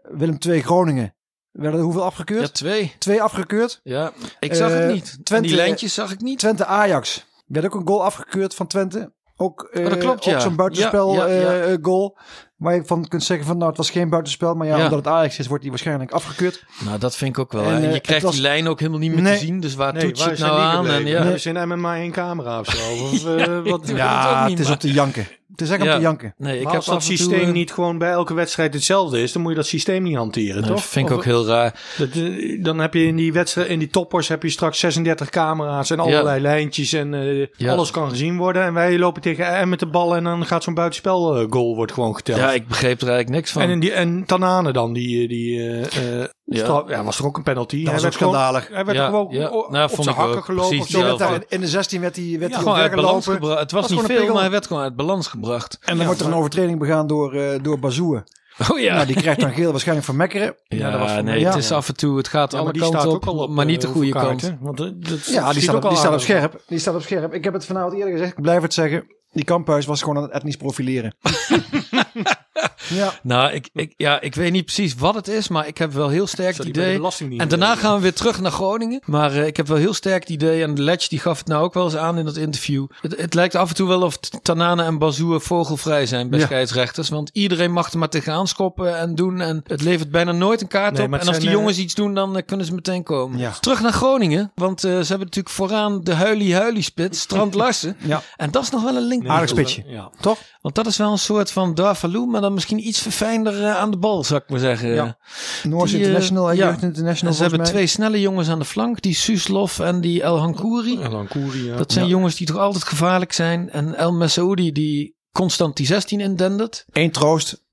[0.01, 1.15] Willem II Groningen
[1.51, 2.53] werden er hoeveel Ja, afgekeurd?
[2.53, 2.93] twee.
[2.97, 3.79] Twee afgekeurd.
[3.83, 5.13] Ja, ik zag het niet.
[5.17, 6.39] En Twente- die lijntjes zag ik niet.
[6.39, 7.25] Twente Ajax.
[7.45, 9.15] Werd ook een goal afgekeurd van Twente.
[9.39, 10.39] Ook, Oh, dat klopt, ook ja.
[10.39, 11.77] zo'n buitenspel Ja, ja, ja.
[11.81, 12.17] goal.
[12.57, 14.55] Waar je van kunt zeggen van nou het was geen buitenspel.
[14.55, 14.83] Maar ja, Ja.
[14.83, 16.63] omdat het Ajax is wordt die waarschijnlijk afgekeurd.
[16.85, 17.63] Nou, dat vind ik ook wel.
[17.63, 19.37] En, eh, je het krijgt was- die lijn ook helemaal niet meer Nee.
[19.39, 19.59] te zien.
[19.59, 20.87] Dus waar Nee, toets waar het nou aan?
[20.87, 21.21] En, ja.
[21.21, 22.91] Hebben ze in MMA één camera of zo?
[23.03, 25.27] Of, eh, wat, het Ja, ook niet, het is maar- om te janken.
[25.51, 26.33] Het is echt om te janken.
[26.37, 28.73] Nee, ik maar heb als dat en toe, systeem eh, niet gewoon bij elke wedstrijd
[28.73, 30.83] hetzelfde is, dan moet je dat systeem niet hanteren, Dat toch?
[30.85, 31.79] vind ik Of- ook heel raar.
[31.97, 35.29] dat, eh, dan heb je in die wedstrijd, in die toppers heb je straks 36
[35.29, 37.71] camera's en allerlei lijntjes en eh, Ja.
[37.71, 38.63] alles kan gezien worden.
[38.63, 41.91] En wij lopen tegen M met de bal en dan gaat zo'n buitenspel goal wordt
[41.91, 42.39] gewoon geteld.
[42.39, 43.61] Ja, ik begreep er eigenlijk niks van.
[43.61, 46.63] en, in die, en Tanane dan, die, die eh, eh, Ja.
[46.63, 47.83] straf- ja, was er ook een penalty.
[47.83, 48.67] Dat was werd ook gewoon- schandalig.
[48.71, 49.49] Hij werd Ja, gewoon ja.
[49.49, 50.27] Nou, op vond zijn ik ook.
[50.27, 50.69] hakken gelopen.
[50.77, 51.23] Precies hetzelfde.
[51.25, 53.33] daar in, in de 16 werd hij werd Ja, hij gewoon uit balans gelopen.
[53.45, 53.59] gebracht.
[53.61, 55.77] Het was, Was niet gewoon veel, maar hij werd gewoon uit balans gebracht.
[55.81, 58.23] En dan wordt er een overtreding begaan door, eh door Bazoer.
[58.71, 58.93] Oh ja.
[58.95, 60.55] Nou, die krijgt dan geel waarschijnlijk van Mekkeren.
[60.67, 61.55] ja, dat was nee, het ja.
[61.55, 63.65] is af en toe, het gaat Ja, alle kanten staat op, ook al op maar
[63.65, 64.53] niet de eh, goede kant.
[64.59, 66.61] Want, eh, dat Ja, die staat, op, die staat op scherp.
[66.67, 67.33] Die staat op scherp.
[67.33, 68.31] Ik heb het vanavond eerder gezegd.
[68.37, 69.03] Ik blijf het zeggen.
[69.31, 71.15] Die kamphuis was gewoon aan het etnisch profileren.
[72.89, 73.13] ja.
[73.23, 76.09] Nou, ik, ik, ja, ik weet niet precies wat het is, maar ik heb wel
[76.09, 77.01] heel sterk het idee.
[77.37, 77.77] En daarna werken?
[77.77, 79.01] gaan we weer terug naar Groningen.
[79.05, 81.63] Maar eh, ik heb wel heel sterk het idee, en Ledge die gaf het nou
[81.63, 82.85] ook wel eens aan in dat interview.
[83.01, 86.45] Het, het lijkt af en toe wel of Tanane en Bazoer vogelvrij zijn bij Ja.
[86.45, 87.09] scheidsrechters.
[87.09, 89.41] Want iedereen mag er maar tegenaan schoppen en doen.
[89.41, 91.13] En het levert bijna nooit een kaart Nee, op.
[91.13, 93.39] En als die zijn, jongens iets doen, dan eh, kunnen ze meteen komen.
[93.39, 93.51] Ja.
[93.59, 97.97] Terug naar Groningen, want eh, ze hebben natuurlijk vooraan de huilie-huilie spits, Strand Larsen.
[97.99, 98.21] Ja.
[98.35, 99.27] En dat is nog wel een link.
[99.27, 99.83] Aardig spitsje.
[99.87, 100.09] Ja.
[100.21, 100.37] Toch?
[100.61, 103.91] Want dat is wel een soort van Darvalu, maar dan misschien iets verfijnder eh, aan
[103.91, 104.89] de bal, zou ik maar zeggen.
[104.89, 105.17] Ja.
[105.63, 106.65] Noors Die, eh, International en ja.
[106.65, 107.29] Jeugd International.
[107.31, 107.69] En ze hebben mij.
[107.69, 110.99] twee snelle jongens aan de flank, die Suslov en die El Hankouri.
[110.99, 111.75] Ja.
[111.77, 112.11] Dat zijn Ja.
[112.11, 113.69] jongens die toch altijd gevaarlijk zijn.
[113.69, 116.85] En El Messaoudi die constant die 16 indendert.
[116.91, 117.65] Eén troost.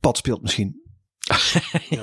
[0.00, 0.81] Pad speelt misschien.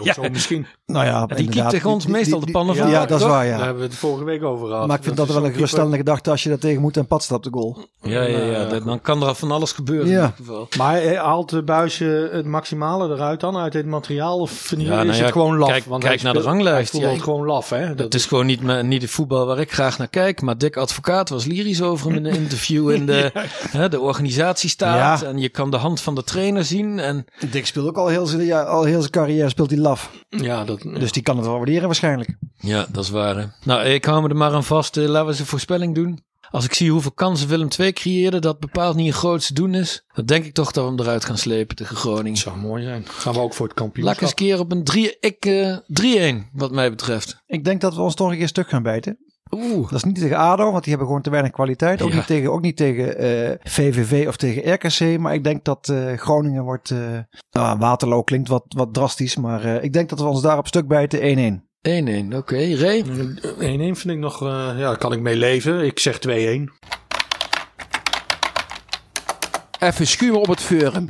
[0.04, 0.66] Ja, zo misschien.
[0.86, 1.70] Nou ja, die inderdaad.
[1.70, 3.32] tegen ons Die- die- meestal die- de pannen ja, van Ja, dat is toch?
[3.32, 3.64] waar, Daar ja.
[3.64, 4.88] hebben we het vorige week over gehad.
[4.88, 7.08] Maar ik vind dat, is wel een geruststellende gedachte als je daar tegen moet en
[7.08, 7.86] pad staat op de goal.
[8.02, 8.80] Ja, ja, ja.
[8.80, 10.14] Dan kan er van alles gebeuren Ja.
[10.14, 10.68] in ieder geval.
[10.78, 14.40] Maar eh, haalt de buisje het maximale eruit dan uit dit materiaal?
[14.40, 15.70] Of vind je- Ja, nou is ja, het gewoon laf?
[15.70, 16.92] kijk- Want kijk naar de ranglijst.
[16.92, 17.96] Voelt ik- gewoon laf, hè?
[17.96, 20.42] Dat is gewoon niet, niet de voetbal waar ik graag naar kijk.
[20.42, 23.32] Maar Dick Advocaat was lyrisch over hem in een interview in de,
[23.78, 25.20] hè, de organisatiestaat.
[25.20, 25.28] Ja.
[25.28, 27.00] En je kan de hand van de trainer zien.
[27.00, 30.12] En Dick speelt ook al heel zijn, ja, al heel zijn carrière speelt hij laf.
[30.30, 32.36] Ja, dat, Dus die kan het wel waarderen waarschijnlijk.
[32.60, 33.38] Ja, dat is waar.
[33.38, 33.46] hè.
[33.64, 34.98] Nou, ik hou me er maar aan vast.
[34.98, 36.20] Eh, laten we eens een voorspelling doen.
[36.52, 40.06] Als ik zie hoeveel kansen Willem II creëerde, dat bepaald niet een grootste doen is.
[40.14, 42.38] Dan denk ik toch dat we hem eruit gaan slepen tegen Groningen.
[42.38, 43.06] zou mooi zijn.
[43.08, 44.22] Gaan we ook voor het Laat ik kampioenschap.
[44.22, 47.44] eens een keer op een 3 ik, eh, 3-1, wat mij betreft.
[47.48, 49.18] Ik denk dat we ons toch een keer stuk gaan bijten.
[49.52, 49.82] Oeh.
[49.90, 52.02] Dat is niet tegen ADO, want die hebben gewoon te weinig kwaliteit.
[52.02, 52.16] Ook Ja.
[52.16, 55.20] niet tegen, ook niet tegen eh, VVV of tegen RKC.
[55.20, 56.92] Maar ik denk dat eh, Groningen wordt...
[56.92, 56.98] eh
[57.52, 59.36] nou, Waterloo klinkt wat, wat drastisch.
[59.36, 61.68] Maar eh, ik denk dat we ons daar op stuk bijten 1-1.
[62.32, 62.76] 1-1, oké.
[62.76, 63.04] Ray?
[63.04, 63.08] 1-1
[63.98, 65.86] vind ik nog, eh, ja, daar kan ik mee leven.
[65.86, 66.70] Ik zeg 2-1.
[69.80, 71.08] Even schuwen op het forum.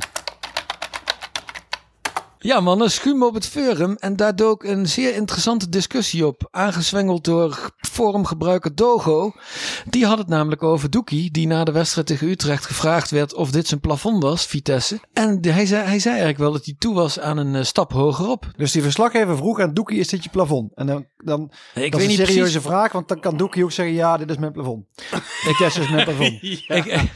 [2.42, 3.96] Ja man, een schuim op het forum.
[4.00, 6.48] En daar dook een zeer interessante discussie op.
[6.52, 7.70] Aangezwengeld door
[8.04, 9.32] forumgebruiker Dogo.
[9.90, 13.52] Die had het namelijk over Doekie, die na de wedstrijd tegen Utrecht gevraagd werd of
[13.52, 15.00] dit zijn plafond was, Vitesse.
[15.14, 17.64] En de- hij, zei, hij zei eigenlijk wel dat hij toe was aan een eh,
[17.64, 18.52] stap hogerop.
[18.58, 20.72] Dus die verslaggever vroeg aan Doekie, is dit je plafond?
[20.76, 22.62] En dan, dan Ik dat weet is een niet serieuze precies.
[22.70, 24.86] vraag, want dan kan Doekie ook zeggen, ja, dit is mijn plafond.
[25.46, 26.44] Vitesse is mijn plafond.
[26.44, 27.10] Ik,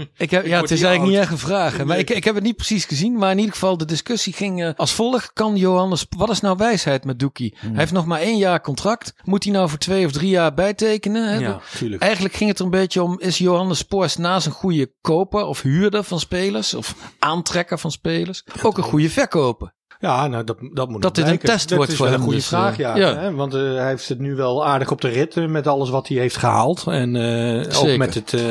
[0.16, 1.84] ik heb, ja, het is eigenlijk niet echt een vraag.
[1.84, 3.18] Maar ik, ik heb het niet precies gezien.
[3.18, 5.32] Maar in ieder geval, de discussie ging eh, als volgt.
[5.32, 7.56] Kan Johannes, wat is nou wijsheid met Doekie?
[7.60, 7.70] Hmm.
[7.70, 9.14] Hij heeft nog maar één jaar contract.
[9.24, 11.28] Moet hij nou voor twee of drie jaar bijtekenen?
[11.32, 11.38] Hè?
[11.38, 12.02] Ja, tuurlijk.
[12.02, 15.62] Eigenlijk ging het er een beetje om, is Johannes Poors naast een goede koper of
[15.62, 19.72] huurder van spelers of aantrekker van spelers ook een goede verkoper?
[20.02, 22.22] Ja, nou, dat, dat moet Dat dit een test dat wordt is voor wel hem,
[22.24, 22.96] een goede dus, vraag, eh, ja.
[22.96, 23.16] ja.
[23.16, 23.34] Hè?
[23.34, 26.08] Want eh, hij heeft het nu wel aardig op de rit eh, met alles wat
[26.08, 26.84] hij heeft gehaald.
[26.86, 28.42] En eh, ook met, het, eh,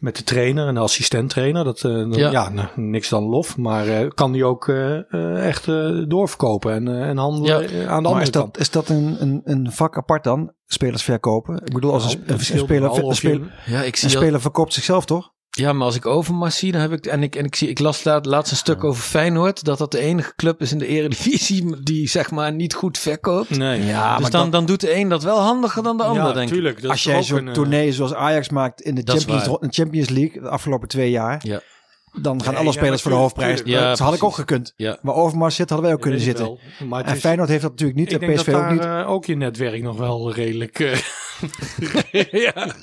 [0.00, 1.64] met de trainer en de assistent-trainer.
[1.64, 2.30] Dat, eh, dan- Ja.
[2.30, 3.56] ja, nou, niks dan lof.
[3.56, 7.66] Maar eh, kan die ook eh, eh, echt eh, doorverkopen en, eh, en handelen Ja.
[7.66, 8.54] aan de Maar andere is kant.
[8.54, 10.52] dat, is dat een, een, een vak apart dan?
[10.66, 11.60] Spelers verkopen?
[11.64, 15.04] Ik bedoel, als een, Nou, een, speler, speler, Ja, ik een zie speler verkoopt zichzelf
[15.04, 15.30] toch?
[15.58, 17.06] Ja, maar als ik Overmars zie, dan heb ik.
[17.06, 19.64] En ik, en ik, zie, ik las laat, laatst een stuk over Feyenoord.
[19.64, 23.50] Dat dat de enige club is in de Eredivisie die zeg maar niet goed verkoopt.
[23.58, 26.02] Nee, Ja, dus maar dan, dat- dan doet de een dat wel handiger dan de
[26.02, 26.54] ander, ja, denk ik.
[26.54, 26.82] tuurlijk.
[26.82, 29.02] Dat als jij zo'n een, eh, tournee zoals Ajax maakt in de
[29.68, 31.60] Champions, in League de afgelopen twee jaar, Ja.
[32.20, 33.60] dan gaan Nee, alle ja, spelers voor de hoofdprijs.
[33.64, 34.72] Ja, dat had ik ook gekund.
[34.76, 34.98] Ja.
[35.02, 36.44] Maar Overmars zit, hadden wij ook kunnen zitten.
[36.44, 36.58] wel.
[36.88, 38.82] Maar En is- Feyenoord heeft dat natuurlijk niet ik en denk PSV dat ook niet.
[38.82, 40.92] daar eh, ook je netwerk nog wel redelijk, eh,
[42.46, 42.74] ja,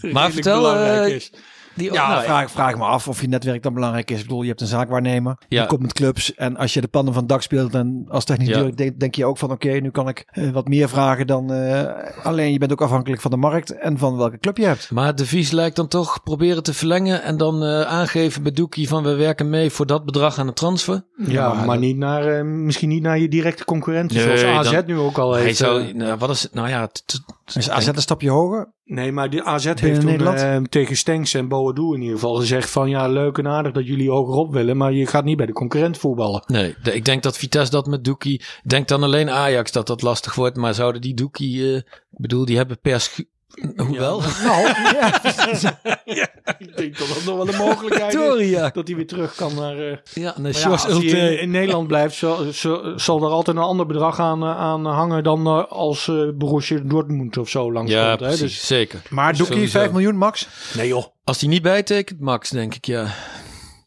[0.00, 1.30] redelijk vertel, belangrijk eh, is.
[1.74, 4.16] Die, Ja, nou, vraag, vraag me af of je netwerk dan belangrijk is.
[4.18, 5.36] Ik bedoel, je hebt een zaakwaarnemer.
[5.48, 5.58] Ja.
[5.58, 6.34] Die komt met clubs.
[6.34, 8.54] En als je de pannen van het dak speelt en als technisch Ja.
[8.54, 11.52] directeur denk, denk je ook van oké, nu kan ik eh, wat meer vragen dan
[11.52, 14.90] eh, alleen je bent ook afhankelijk van de markt en van welke club je hebt.
[14.90, 18.88] Maar de Vies lijkt dan toch proberen te verlengen en dan eh, aangeven bij Doekie
[18.88, 21.04] van we werken mee voor dat bedrag aan de transfer.
[21.16, 24.82] Ja, maar niet naar, eh, misschien niet naar je directe concurrenten, Nee, zoals AZ dan-
[24.86, 25.56] nu ook al Hij heeft.
[25.56, 26.54] zou, eh, nou, wat is het?
[26.54, 27.22] Nou ja, t- t-
[27.54, 28.72] Dus AZ een stapje hoger.
[28.84, 30.38] Nee, maar de AZ heeft toen Nederland?
[30.40, 33.86] eh, tegen Stenks en Boadu in ieder geval gezegd van ja, leuk en aardig dat
[33.86, 36.42] jullie hogerop willen, maar je gaat niet bij de concurrent voetballen.
[36.46, 40.02] nee, de- ik denk dat Vitesse dat met Doekie, denk dan alleen Ajax dat dat
[40.02, 43.00] lastig wordt, maar zouden die Doekie, eh, ik bedoel, die hebben per
[43.76, 44.66] Hoewel, Nou,
[46.04, 46.28] ja.
[46.58, 48.72] Ik denk dat dat nog wel een mogelijkheid is.
[48.72, 49.78] Dat hij weer terug kan naar...
[49.78, 53.62] eh, Ja, Sjors als hij in, in Nederland blijft, zal, zal, zal er altijd een
[53.62, 57.90] ander bedrag aan, eh, aan hangen dan eh, als eh Borussia Dortmund of zo langs
[57.92, 58.20] Ja, komt.
[58.20, 58.26] Hè?
[58.26, 59.02] precies, Dus, zeker.
[59.10, 59.78] Maar Doekie, Sowieso.
[59.78, 60.48] 5 miljoen max.
[60.76, 61.04] nee joh.
[61.24, 63.06] Als die niet bijtekent, Max, denk ik, ja.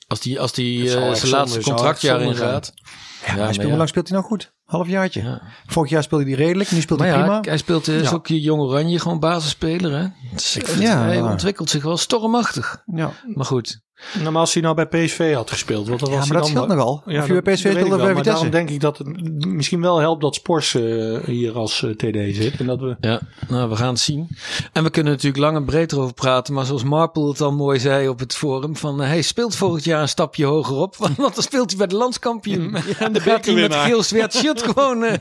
[0.08, 2.74] Als die, als die eh, zijn laatste contractjaar ingaat.
[2.76, 2.82] Ja,
[3.26, 3.68] hij maar speelt, ja.
[3.68, 4.54] Hoe lang speelt hij nou goed?
[4.64, 5.22] Halfjaartje.
[5.24, 5.42] Ja.
[5.66, 7.42] Vorig jaar speelde hij redelijk, nu speelt Maar hij ja, prima.
[7.42, 8.16] hij speelt eh, is Ja.
[8.16, 10.08] ook je jong oranje, gewoon basisspeler, hè?
[10.34, 12.84] Dus ik vind, Ja, hij ontwikkelt zich wel stormachtig.
[12.86, 13.82] Ja, Maar goed.
[14.20, 16.42] Nou, maar als hij nou bij PSV had gespeeld, wat was ja maar hij dat
[16.44, 17.02] dan scheelt nogal.
[17.06, 18.32] Ja, of je bij dat- PSV dat ik of bij wel, maar Vitesse.
[18.32, 22.36] daarom denk ik dat het misschien wel helpt dat Spors eh, hier als eh, TD
[22.36, 22.60] zit.
[22.60, 22.96] En dat we...
[23.00, 24.28] Ja, nou, we gaan het zien.
[24.74, 26.54] En we kunnen natuurlijk lang en breed erover praten.
[26.54, 28.76] Maar zoals Marple het al mooi zei op het forum.
[28.76, 30.96] Van, eh, hij speelt volgend jaar een stapje hoger op.
[30.96, 32.76] Want, want dan speelt hij bij de landskampioen.
[33.00, 35.14] en dan gaat hij met geel zwart shirt gewoon eh,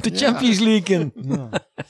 [0.00, 1.12] de Champions League in.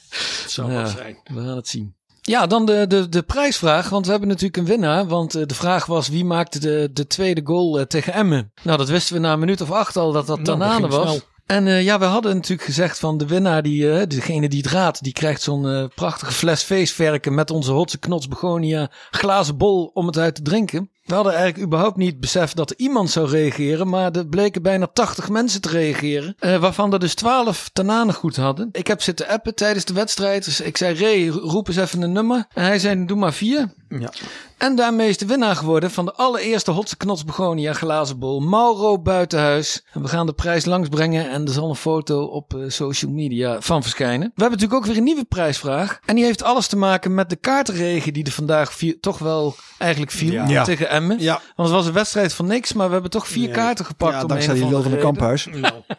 [0.09, 0.83] Het zou Ja.
[0.83, 1.19] wat zijn.
[1.25, 1.95] We gaan het zien.
[2.27, 3.89] Ja, dan de, de, de prijsvraag.
[3.89, 5.07] Want we hebben natuurlijk een winnaar.
[5.07, 8.53] Want eh, de vraag was wie maakte de, de tweede goal eh, tegen Emmen.
[8.63, 11.09] Nou, dat wisten we na een minuut of acht al dat dat Nou, Tanane was.
[11.09, 11.21] snel.
[11.47, 15.03] En eh, ja, we hadden natuurlijk gezegd van de winnaar, die, degene die het raadt,
[15.03, 20.19] die krijgt zo'n prachtige fles feestverken met onze hotse knots begonia glazen bol om het
[20.19, 20.91] uit te drinken.
[21.07, 25.29] We hadden eigenlijk überhaupt niet beseft dat iemand zou reageren, maar er bleken bijna 80
[25.29, 28.69] mensen te reageren, eh, waarvan er dus 12 Tananen goed hadden.
[28.73, 32.13] Ik heb zitten appen tijdens de wedstrijd, dus ik zei Ray, roep eens even een
[32.13, 32.47] nummer.
[32.53, 33.73] En hij zei, doe maar vier.
[33.89, 34.13] Ja.
[34.59, 38.41] En daarmee is de winnaar geworden van de allereerste Hotse Knots Begonia glazen bol.
[38.41, 39.85] Mauro Buitenhuis.
[39.93, 43.61] En we gaan de prijs langsbrengen en er zal een foto op eh, social media
[43.61, 44.33] van verschijnen.
[44.35, 45.99] We hebben natuurlijk ook weer een nieuwe prijsvraag.
[46.05, 50.13] En die heeft alles te maken met de kaartenregen die er vandaag toch wel eigenlijk
[50.13, 50.49] viel Ja.
[50.49, 50.65] Ja.
[50.65, 51.21] tegen Emmen.
[51.21, 51.41] Ja.
[51.57, 54.15] Want het was een wedstrijd van niks, maar we hebben toch vier kaarten gepakt.
[54.15, 55.49] Ja, om dankzij die van de kamphuis.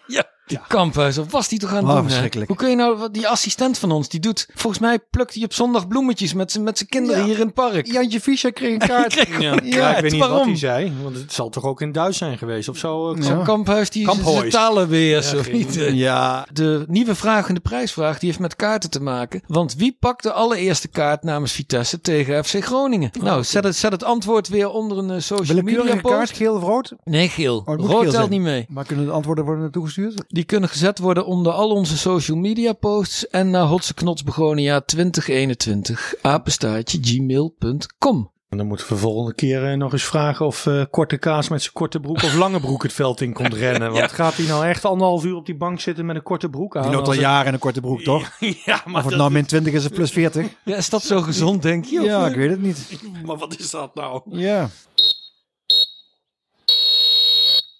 [0.07, 1.15] Ja, die kamphuis.
[1.15, 2.03] Wat was die toch aan het Oh, doen?
[2.03, 2.47] verschrikkelijk.
[2.47, 5.43] Hoe kun je nou, wat- die assistent van ons, die doet, volgens mij plukt hij
[5.43, 7.85] op zondag bloemetjes met zijn met zijn kinderen hier in het park.
[7.93, 9.13] Jantje Fischer kreeg een kaart.
[9.15, 10.47] Kreeg- Ja, Ja, ik weet niet wat waarom?
[10.47, 13.13] hij zei, want het zal toch ook in Duits zijn geweest of zo.
[13.13, 15.95] eh, Zo'n kamphuis die zijn talen weer.
[15.95, 19.41] Ja, De nieuwe vraag en de prijsvraag die heeft met kaarten te maken.
[19.47, 23.09] Want wie pakt de allereerste kaart namens Vitesse tegen FC Groningen?
[23.21, 26.35] nou, zet het, zet het antwoord weer onder een eh, social media willekeurige kaart, post.
[26.37, 26.93] geel of rood.
[27.03, 27.63] Nee, geel.
[27.65, 28.65] moet Rood geel telt niet mee.
[28.69, 30.23] Maar kunnen de antwoorden worden naartoe gestuurd?
[30.37, 34.81] Die kunnen gezet worden onder al onze social media posts en naar Hotse Knots Begonia
[34.81, 38.31] 2021 apenstaartje gmail.com.
[38.49, 41.61] En dan moeten we volgende keer eh, nog eens vragen of eh, Korte Kaas met
[41.61, 43.91] zijn korte broek of lange broek het veld in komt rennen.
[43.93, 46.75] Want gaat hij nou echt anderhalf uur op die bank zitten met een korte broek
[46.77, 46.83] aan?
[46.83, 48.31] Die loopt al het- jaren in een korte broek, toch?
[48.65, 50.47] Ja, maar, Of het nou min 20 is of plus 40.
[50.63, 51.99] Ja, is dat zo gezond, denk je?
[51.99, 52.29] Of, Ja, eh?
[52.31, 52.99] ik weet het niet.
[53.25, 54.21] maar wat is dat nou?
[54.29, 54.69] Ja.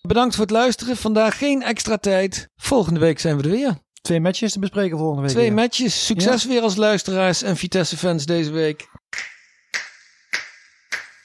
[0.08, 0.98] Bedankt voor het luisteren.
[0.98, 2.50] Vandaag geen extra tijd.
[2.56, 3.78] Volgende week zijn we er weer.
[4.02, 5.32] Twee matches te bespreken volgende week.
[5.32, 5.54] Twee weer.
[5.54, 6.06] matches.
[6.06, 8.90] Succes weer als luisteraars en Vitesse-fans deze week.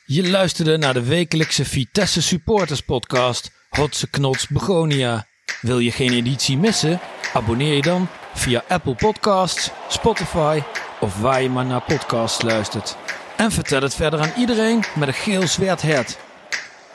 [0.04, 3.50] Je luisterde naar de wekelijkse Vitesse Supporters Podcast.
[3.70, 5.26] Hotse Knots Begonia.
[5.60, 7.00] Wil je geen editie missen?
[7.32, 10.62] Abonneer je dan via Apple Podcasts, Spotify
[11.00, 12.96] of waar je maar naar podcasts luistert.
[13.36, 16.18] En vertel het verder aan iedereen met een geel zwart hert.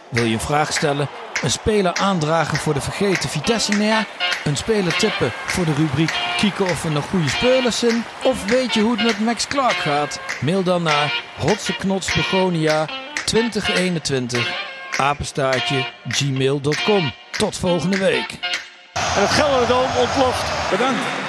[0.09, 1.09] Wil je een vraag stellen?
[1.41, 4.07] Een speler aandragen voor de vergeten Vitesse-neer?
[4.43, 8.05] Een speler tippen voor de rubriek kieken of er nog goede spelers zijn?
[8.23, 10.19] Of weet je hoe het met Max Clark gaat?
[10.41, 12.85] Mail dan naar rotseknotsbegonia
[13.25, 14.65] 2021
[14.97, 17.13] apenstaartje gmail.com.
[17.37, 18.31] Tot volgende week.
[18.93, 20.69] En het Gelderdoom ontploft.
[20.69, 21.26] Bedankt.